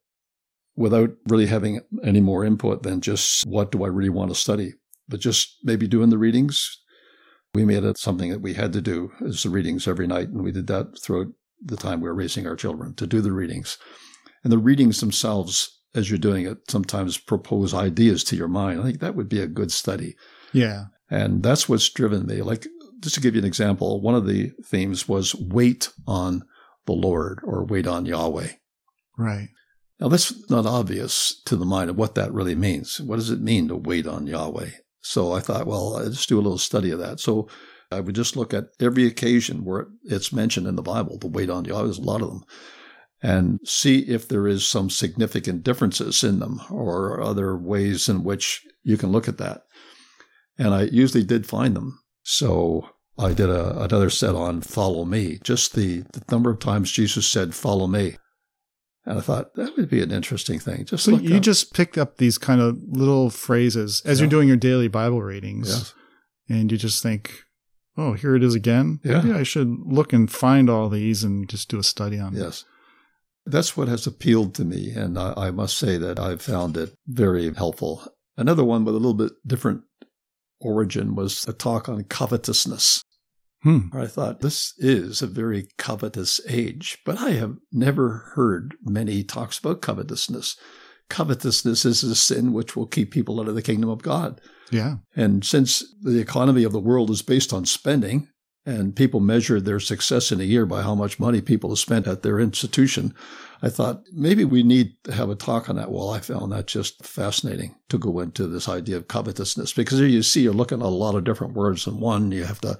[0.75, 4.73] without really having any more input than just what do I really want to study,
[5.07, 6.79] but just maybe doing the readings,
[7.57, 10.27] we made it something that we had to do is the readings every night.
[10.27, 13.31] And we did that throughout the time we were raising our children to do the
[13.31, 13.79] readings.
[14.43, 18.79] And the readings themselves, as you're doing it, sometimes propose ideas to your mind.
[18.79, 20.15] I think that would be a good study.
[20.53, 20.83] Yeah.
[21.09, 22.43] And that's what's driven me.
[22.43, 22.67] Like,
[22.99, 26.43] just to give you an example, one of the themes was wait on
[26.85, 28.49] the Lord or wait on Yahweh.
[29.17, 29.49] Right.
[29.99, 33.01] Now, that's not obvious to the mind of what that really means.
[33.01, 34.69] What does it mean to wait on Yahweh?
[35.07, 37.19] So I thought, well, let's do a little study of that.
[37.19, 37.47] So
[37.91, 41.49] I would just look at every occasion where it's mentioned in the Bible, the wait
[41.49, 42.43] on Yahweh, there's a lot of them,
[43.23, 48.65] and see if there is some significant differences in them or other ways in which
[48.83, 49.61] you can look at that.
[50.57, 51.99] And I usually did find them.
[52.23, 56.91] So I did a, another set on follow me, just the, the number of times
[56.91, 58.17] Jesus said, follow me.
[59.07, 60.83] And I thought that would be an interesting thing.
[60.83, 61.41] Just so you up.
[61.41, 64.23] just picked up these kind of little phrases as yeah.
[64.23, 65.93] you're doing your daily Bible readings, yes.
[66.49, 67.45] and you just think,
[67.95, 68.99] "Oh, here it is again.
[69.05, 69.21] Yeah.
[69.21, 72.65] Maybe I should look and find all these and just do a study on." Yes,
[73.45, 76.93] that's what has appealed to me, and I, I must say that I've found it
[77.07, 78.11] very helpful.
[78.35, 79.83] Another one with a little bit different
[80.59, 83.01] origin was a talk on covetousness.
[83.63, 83.87] Hmm.
[83.93, 89.57] I thought, this is a very covetous age, but I have never heard many talks
[89.57, 90.57] about covetousness.
[91.09, 94.39] Covetousness is a sin which will keep people out of the kingdom of God.
[94.69, 94.97] Yeah.
[95.15, 98.27] And since the economy of the world is based on spending,
[98.67, 102.05] and people measure their success in a year by how much money people have spent
[102.05, 103.15] at their institution,
[103.61, 105.89] I thought maybe we need to have a talk on that.
[105.89, 110.07] Well, I found that just fascinating to go into this idea of covetousness because here
[110.07, 112.33] you see you're looking at a lot of different words in one.
[112.33, 112.77] You have to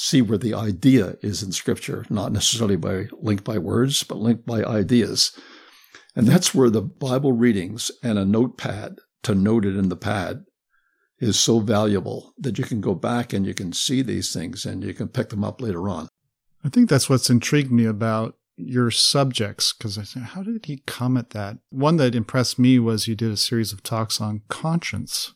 [0.00, 4.46] see where the idea is in scripture, not necessarily by linked by words, but linked
[4.46, 5.38] by ideas.
[6.16, 10.44] And that's where the Bible readings and a notepad to note it in the pad
[11.18, 14.82] is so valuable that you can go back and you can see these things and
[14.82, 16.08] you can pick them up later on.
[16.64, 20.82] I think that's what's intrigued me about your subjects because I said, how did he
[20.86, 21.58] come at that?
[21.68, 25.34] One that impressed me was you did a series of talks on conscience.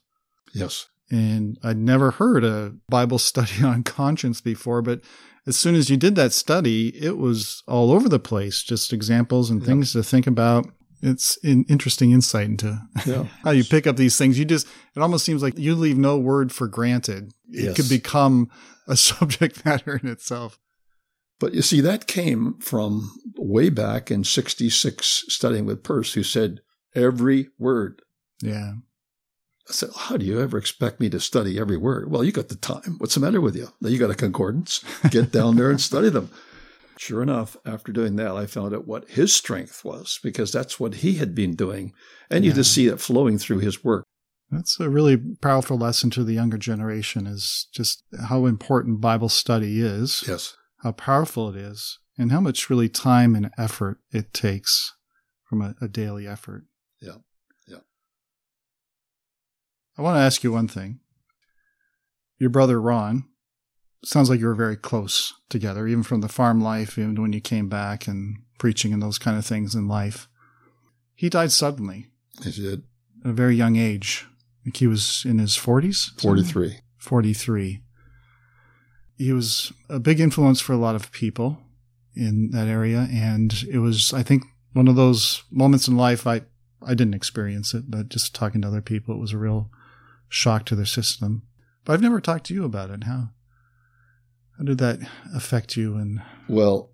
[0.54, 0.86] Yes.
[1.10, 5.00] And I'd never heard a Bible study on conscience before, but
[5.46, 9.50] as soon as you did that study, it was all over the place, just examples
[9.50, 10.66] and things to think about.
[11.02, 13.24] It's an interesting insight into Yeah.
[13.44, 14.38] how you pick up these things.
[14.38, 17.32] You just, it almost seems like you leave no word for granted.
[17.50, 17.76] It Yes.
[17.76, 18.50] could become
[18.88, 20.58] a subject matter in itself.
[21.40, 26.60] But you see, that came from way back in 66 studying with Perce, who said
[26.94, 28.00] every word.
[28.40, 28.74] Yeah.
[29.68, 32.10] I said, How do you ever expect me to study every word?
[32.10, 32.96] Well, you got the time.
[32.98, 33.68] What's the matter with you?
[33.80, 34.84] Now you got a concordance.
[35.10, 36.30] Get down there and study them.
[36.96, 40.94] Sure enough, after doing that, I found out what his strength was because that's what
[40.94, 41.92] he had been doing.
[42.30, 44.04] And you just see it flowing through his work.
[44.48, 49.80] That's a really powerful lesson to the younger generation is just how important Bible study
[49.80, 50.56] is, Yes.
[50.84, 54.92] how powerful it is, and how much really time and effort it takes
[55.42, 56.62] from a, a daily effort.
[57.02, 57.16] Yeah.
[59.96, 61.00] I want to ask you one thing.
[62.38, 63.24] Your brother Ron,
[64.04, 67.40] sounds like you were very close together, even from the farm life, even when you
[67.40, 70.28] came back and preaching and those kind of things in life.
[71.14, 72.08] He died suddenly
[72.42, 72.82] He did.
[73.24, 74.26] at a very young age.
[74.28, 76.20] I think he was in his 40s?
[76.20, 76.78] 43.
[76.98, 77.82] 43.
[79.16, 81.58] He was a big influence for a lot of people
[82.16, 83.06] in that area.
[83.12, 86.42] And it was, I think, one of those moments in life I,
[86.82, 89.70] I didn't experience it, but just talking to other people, it was a real
[90.28, 91.42] shock to their system.
[91.84, 93.04] But I've never talked to you about it.
[93.04, 93.30] How,
[94.58, 95.00] how did that
[95.34, 95.96] affect you?
[95.96, 96.92] And Well,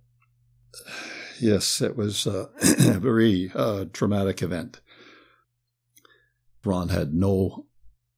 [1.41, 2.49] yes, it was a
[2.99, 4.81] very uh, traumatic event.
[6.65, 7.67] Ron had no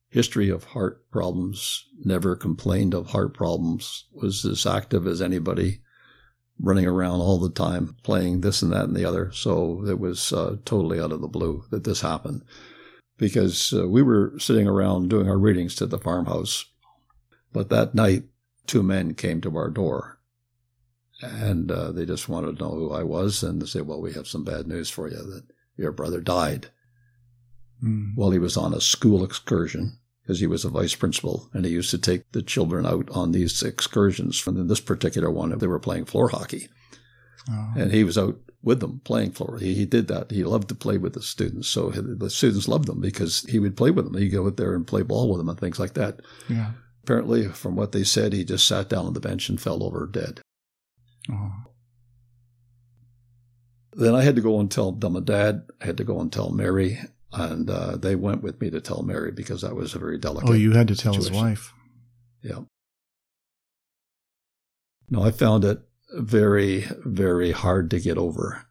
[0.08, 5.80] history of heart problems, never complained of heart problems, was as active as anybody,
[6.60, 9.30] running around all the time, playing this and that and the other.
[9.32, 12.42] So it was uh, totally out of the blue that this happened
[13.18, 16.64] because uh, we were sitting around doing our readings to the farmhouse.
[17.52, 18.24] But that night,
[18.66, 20.18] two men came to our door.
[21.20, 24.12] And uh, they just wanted to know who I was and they said, Well, we
[24.14, 25.44] have some bad news for you that
[25.76, 26.70] your brother died.
[27.82, 31.64] Mm, while he was on a school excursion because he was a vice principal and
[31.64, 34.44] he used to take the children out on these excursions.
[34.46, 36.68] And in this particular one, they were playing floor hockey.
[37.50, 39.58] Oh, and he was out with them playing floor.
[39.58, 40.30] He, he did that.
[40.30, 41.68] He loved to play with the students.
[41.68, 44.16] So the students loved him because he would play with them.
[44.16, 46.20] He'd go out there and play ball with them and things like that.
[46.48, 46.72] yeah.
[47.04, 50.06] Apparently, from what they said, he just sat down on the bench and fell over
[50.06, 50.40] dead.
[51.28, 51.52] Oh,
[53.94, 55.64] Then I had to go and tell and dad.
[55.80, 57.00] I had to go and tell Mary,
[57.32, 60.48] and uh, they went with me to tell Mary because that was a very delicate.
[60.48, 61.72] oh, you had to tell his wife.
[62.40, 62.60] Yeah.
[65.10, 65.80] No, I found it
[66.14, 68.66] very, very hard to get over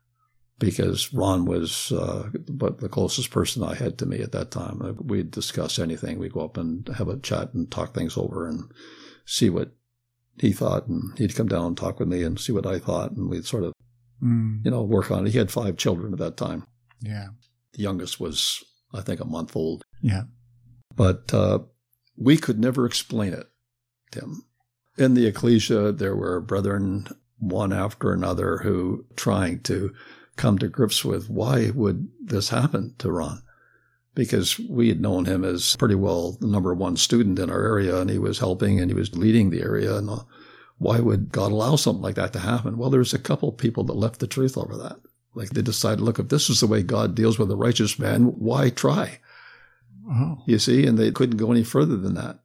[0.60, 4.82] because Ron was uh, but the closest person I had to me at that time.
[4.82, 6.20] Uh, We'd discuss anything.
[6.20, 8.72] We'd go up and have a chat and talk things over and
[9.26, 9.72] see what
[10.40, 13.12] he thought, and he'd come down and talk with me and see what I thought,
[13.12, 13.74] and we'd sort of
[14.24, 15.32] Mm, you know work on it.
[15.32, 16.68] He had five children at that time.
[17.00, 17.30] yeah.
[17.74, 18.64] The youngest was,
[18.94, 19.82] I think, a month old.
[20.04, 20.24] Yeah.
[20.96, 21.60] But uh,
[22.16, 23.48] we could never explain it,
[24.12, 24.44] Tim.
[24.98, 27.08] In the ecclesia, there were brethren,
[27.42, 29.94] one after another, who trying to
[30.38, 33.42] come to grips with why would this happen to Ron?
[34.14, 38.00] Because we had known him as pretty well the number one student in our area,
[38.00, 39.96] and he was helping and he was leading the area.
[39.96, 40.20] And uh,
[40.78, 42.78] why would God allow something like that to happen?
[42.78, 44.98] Well, there's a couple of people that left the truth over that.
[45.34, 48.24] Like they decided, look, if this is the way God deals with a righteous man,
[48.24, 49.20] why try?
[50.10, 52.41] Oh, you see, and they couldn't go any further than that.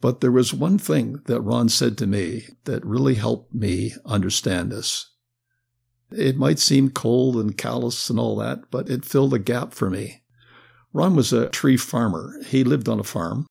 [0.00, 4.72] But there was one thing that Ron said to me that really helped me understand
[4.72, 5.10] this.
[6.10, 9.90] It might seem cold and callous and all that, but it filled a gap for
[9.90, 10.22] me.
[10.92, 12.40] Ron was a tree farmer.
[12.46, 13.46] He lived on a farm.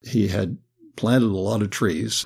[0.00, 0.58] He had
[0.96, 2.24] planted a lot of trees.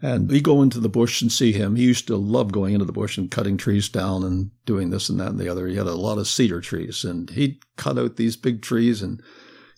[0.00, 1.74] And we go into the bush and see him.
[1.74, 5.08] He used to love going into the bush and cutting trees down and doing this
[5.08, 5.66] and that and the other.
[5.66, 9.20] He had a lot of cedar trees and he'd cut out these big trees and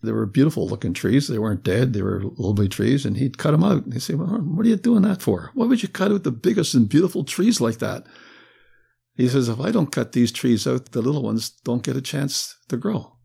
[0.03, 1.29] they were beautiful looking trees.
[1.29, 1.93] They weren't dead.
[1.93, 3.05] They were lovely trees.
[3.05, 3.85] And he'd cut them out.
[3.85, 5.51] And he'd say, well, what are you doing that for?
[5.55, 8.07] Why would you cut out the biggest and beautiful trees like that?
[9.15, 12.01] He says, if I don't cut these trees out, the little ones don't get a
[12.01, 13.17] chance to grow.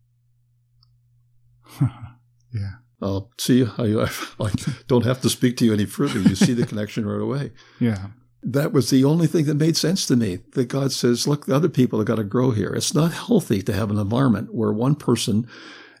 [1.80, 2.72] yeah.
[3.00, 4.02] I'll see how you,
[4.40, 4.50] I
[4.86, 6.20] don't have to speak to you any further.
[6.20, 7.52] You see the connection right away.
[7.80, 8.08] Yeah.
[8.42, 10.40] That was the only thing that made sense to me.
[10.52, 12.74] That God says, look, the other people have got to grow here.
[12.74, 15.48] It's not healthy to have an environment where one person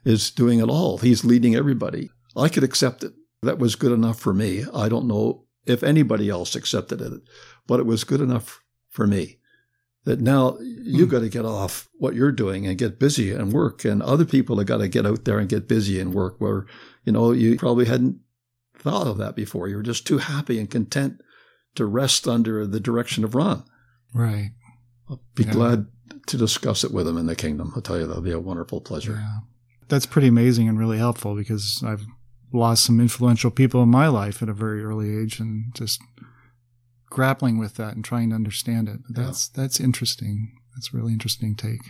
[0.06, 0.98] is doing it all.
[0.98, 2.10] He's leading everybody.
[2.36, 3.12] I could accept it.
[3.42, 4.64] That was good enough for me.
[4.72, 7.12] I don't know if anybody else accepted it,
[7.66, 9.38] but it was good enough for me
[10.04, 11.10] that now you mm.
[11.10, 13.84] got to get off what you're doing and get busy and work.
[13.84, 16.66] And other people have got to get out there and get busy and work where,
[17.04, 18.20] you know, you probably hadn't
[18.78, 19.66] thought of that before.
[19.66, 21.20] You were just too happy and content
[21.74, 23.64] to rest under the direction of Ron.
[24.14, 24.52] Right.
[25.10, 25.52] I'll be yeah.
[25.52, 25.86] glad
[26.28, 27.72] to discuss it with him in the kingdom.
[27.74, 29.20] I'll tell you, that'll be a wonderful pleasure.
[29.20, 29.38] Yeah.
[29.88, 32.06] That's pretty amazing and really helpful because I've
[32.52, 36.00] lost some influential people in my life at a very early age and just
[37.06, 39.00] grappling with that and trying to understand it.
[39.08, 39.62] That's yeah.
[39.62, 40.52] that's interesting.
[40.74, 41.80] That's a really interesting take.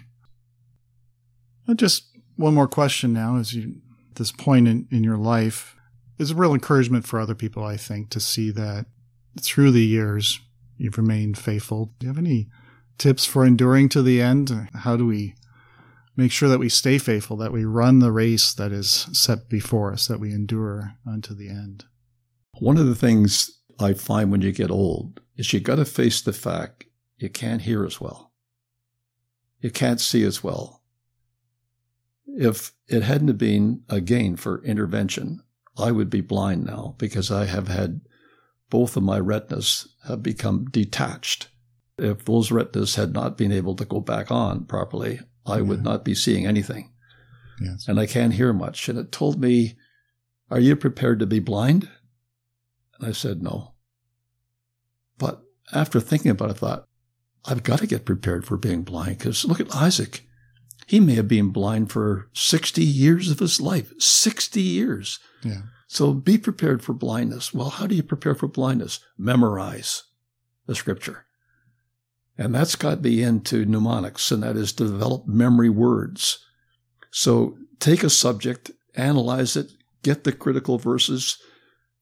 [1.68, 2.04] Uh, just
[2.36, 3.80] one more question now as you
[4.14, 5.76] this point in, in your life
[6.18, 8.86] is a real encouragement for other people, I think, to see that
[9.40, 10.40] through the years
[10.78, 11.92] you've remained faithful.
[11.98, 12.48] Do you have any
[12.98, 14.68] tips for enduring to the end?
[14.74, 15.34] How do we
[16.16, 19.92] make sure that we stay faithful, that we run the race that is set before
[19.92, 21.84] us, that we endure unto the end?
[22.58, 26.20] One of the things I find when you get old is you got to face
[26.22, 26.86] the fact
[27.18, 28.32] you can't hear as well.
[29.60, 30.82] You can't see as well.
[32.26, 35.42] If it hadn't been again for intervention,
[35.78, 38.00] I would be blind now because I have had
[38.70, 41.48] both of my retinas have become detached.
[41.98, 46.04] If those retinas had not been able to go back on properly, I would not
[46.04, 46.92] be seeing anything.
[47.60, 47.88] Yes.
[47.88, 48.88] And I can't hear much.
[48.88, 49.76] And it told me,
[50.50, 51.88] Are you prepared to be blind?
[52.98, 53.74] And I said, No.
[55.18, 55.42] But
[55.72, 56.88] after thinking about it, I thought,
[57.44, 60.26] I've got to get prepared for being blind because look at Isaac.
[60.86, 63.92] He may have been blind for 60 years of his life.
[63.98, 65.18] 60 years.
[65.42, 65.62] Yeah.
[65.88, 67.54] So be prepared for blindness.
[67.54, 69.00] Well, how do you prepare for blindness?
[69.16, 70.04] Memorize
[70.66, 71.25] the scripture.
[72.38, 76.38] And that's got me into mnemonics, and that is develop memory words.
[77.10, 79.72] So take a subject, analyze it,
[80.02, 81.38] get the critical verses,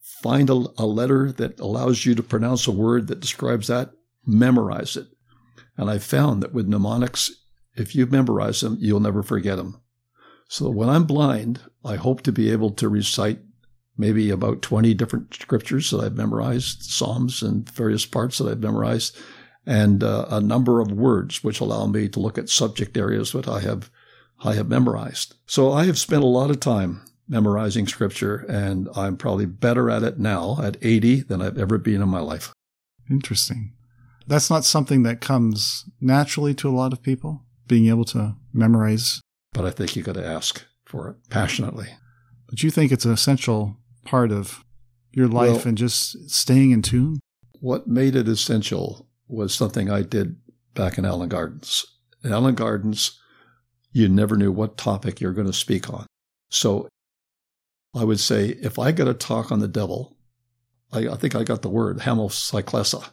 [0.00, 3.92] find a, a letter that allows you to pronounce a word that describes that,
[4.26, 5.06] memorize it.
[5.76, 7.30] And I found that with mnemonics,
[7.76, 9.80] if you memorize them, you'll never forget them.
[10.48, 13.40] So when I'm blind, I hope to be able to recite
[13.96, 19.16] maybe about 20 different scriptures that I've memorized, Psalms and various parts that I've memorized,
[19.66, 23.48] and uh, a number of words which allow me to look at subject areas that
[23.48, 23.90] I have
[24.42, 25.36] I have memorized.
[25.46, 30.02] So I have spent a lot of time memorizing scripture, and I'm probably better at
[30.02, 32.52] it now at 80 than I've ever been in my life.
[33.10, 33.72] Interesting.
[34.26, 39.20] That's not something that comes naturally to a lot of people, being able to memorize.
[39.52, 41.88] But I think you got to ask for it passionately.
[42.48, 44.64] But you think it's an essential part of
[45.12, 47.20] your life well, and just staying in tune?
[47.60, 50.36] What made it essential was something I did
[50.74, 51.86] back in Allan Gardens.
[52.22, 53.20] In Allan Gardens,
[53.92, 56.06] you never knew what topic you're going to speak on.
[56.50, 56.88] So
[57.94, 60.16] I would say if I got a talk on the devil,
[60.92, 63.10] I, I think I got the word hamocyclesa.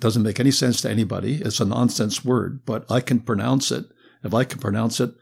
[0.00, 1.36] Doesn't make any sense to anybody.
[1.36, 3.84] It's a nonsense word, but I can pronounce it.
[4.24, 5.14] If I can pronounce it,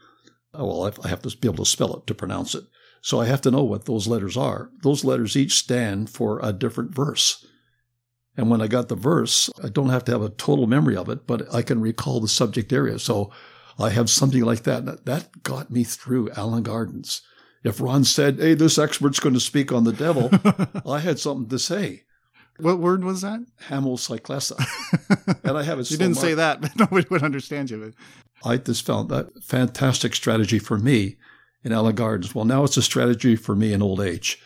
[0.53, 2.63] oh, well, I have to be able to spell it to pronounce it.
[3.01, 4.71] So I have to know what those letters are.
[4.81, 7.45] Those letters each stand for a different verse.
[8.35, 11.09] And when I got the verse, I don't have to have a total memory of
[11.09, 12.97] it, but I can recall the subject area.
[12.97, 13.31] So
[13.77, 15.05] I have something like that.
[15.05, 17.21] That got me through Allan Gardens.
[17.63, 20.29] If Ron said, Hey, this expert's going to speak on the devil,
[20.91, 22.03] I had something to say.
[22.59, 23.39] What word was that?
[23.67, 25.39] Hamocyclesa.
[25.43, 25.89] and I have it.
[25.89, 26.27] you didn't marked.
[26.27, 27.93] say that, but nobody would understand you.
[28.43, 31.17] I just found that fantastic strategy for me
[31.63, 32.35] in Allan Gardens.
[32.35, 34.41] Well, now it's a strategy for me in old age.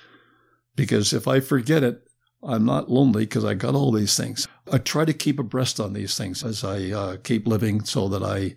[0.75, 2.06] Because if I forget it,
[2.43, 4.47] I'm not lonely because I got all these things.
[4.71, 8.23] I try to keep abreast on these things as I uh, keep living so that
[8.23, 8.55] I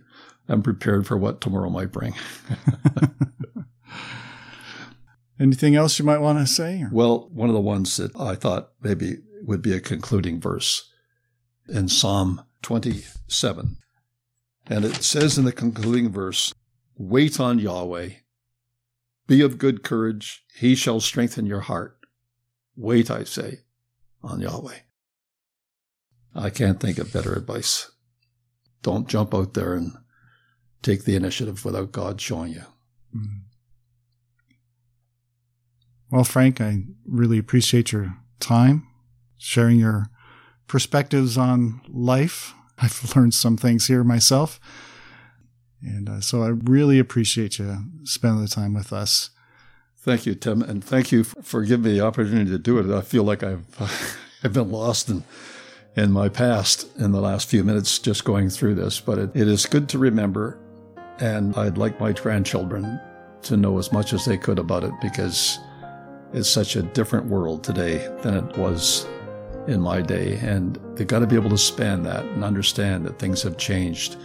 [0.53, 2.15] am prepared for what tomorrow might bring.
[5.41, 6.83] Anything else you might want to say?
[6.83, 6.91] Or?
[6.93, 10.91] Well, one of the ones that I thought maybe would be a concluding verse
[11.69, 13.77] in Psalm 27.
[14.67, 16.55] And it says in the concluding verse,
[16.97, 18.11] Wait on Yahweh,
[19.27, 21.97] be of good courage, he shall strengthen your heart.
[22.77, 23.61] Wait, I say,
[24.23, 24.79] on Yahweh.
[26.35, 27.91] I can't think of better advice.
[28.83, 29.93] Don't jump out there and
[30.83, 32.65] take the initiative without God showing you.
[33.15, 33.41] Mm-hmm.
[36.11, 38.87] Well, Frank, I really appreciate your time,
[39.39, 40.07] sharing your
[40.67, 42.55] perspectives on life.
[42.79, 44.59] I've learned some things here myself.
[45.83, 49.31] And uh, so I really appreciate you spending the time with us.
[50.03, 50.63] Thank you, Tim.
[50.63, 52.91] And thank you for giving me the opportunity to do it.
[52.91, 53.67] I feel like I've,
[54.43, 55.25] I've been lost in,
[55.95, 58.99] in my past in the last few minutes just going through this.
[58.99, 60.59] But it, it is good to remember.
[61.19, 62.99] And I'd like my grandchildren
[63.43, 65.59] to know as much as they could about it because
[66.33, 69.07] it's such a different world today than it was
[69.67, 70.39] in my day.
[70.39, 74.17] And they've got to be able to span that and understand that things have changed.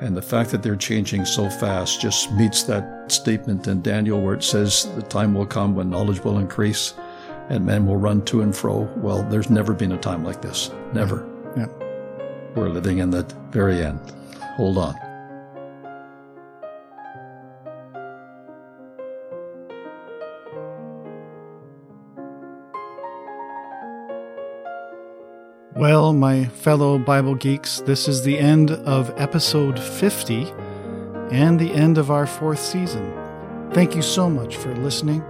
[0.00, 4.34] And the fact that they're changing so fast just meets that statement in Daniel where
[4.34, 6.94] it says the time will come when knowledge will increase
[7.48, 8.88] and men will run to and fro.
[8.96, 10.70] Well, there's never been a time like this.
[10.92, 11.26] Never.
[11.56, 11.66] Yeah.
[12.54, 14.00] We're living in the very end.
[14.56, 15.07] Hold on.
[25.78, 30.52] Well, my fellow Bible geeks, this is the end of episode 50
[31.30, 33.14] and the end of our fourth season.
[33.72, 35.22] Thank you so much for listening.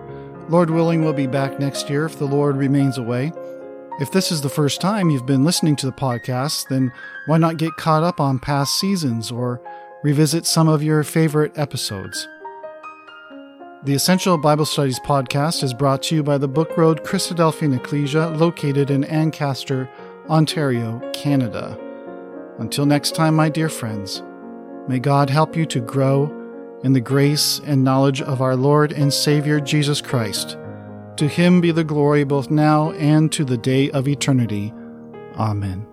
[0.49, 3.31] Lord willing, we'll be back next year if the Lord remains away.
[4.01, 6.93] If this is the first time you've been listening to the podcast, then
[7.27, 9.61] why not get caught up on past seasons or
[10.03, 12.27] revisit some of your favorite episodes?
[13.85, 18.31] The Essential Bible Studies podcast is brought to you by the Book Road Christadelphian Ecclesia,
[18.31, 19.89] located in Ancaster,
[20.29, 21.79] Ontario, Canada.
[22.59, 24.23] Until next time, my dear friends,
[24.87, 26.35] may God help you to grow
[26.85, 30.57] in the grace and knowledge of our Lord and Savior Jesus Christ.
[31.17, 34.73] To him be the glory both now and to the day of eternity.
[35.37, 35.88] Amen.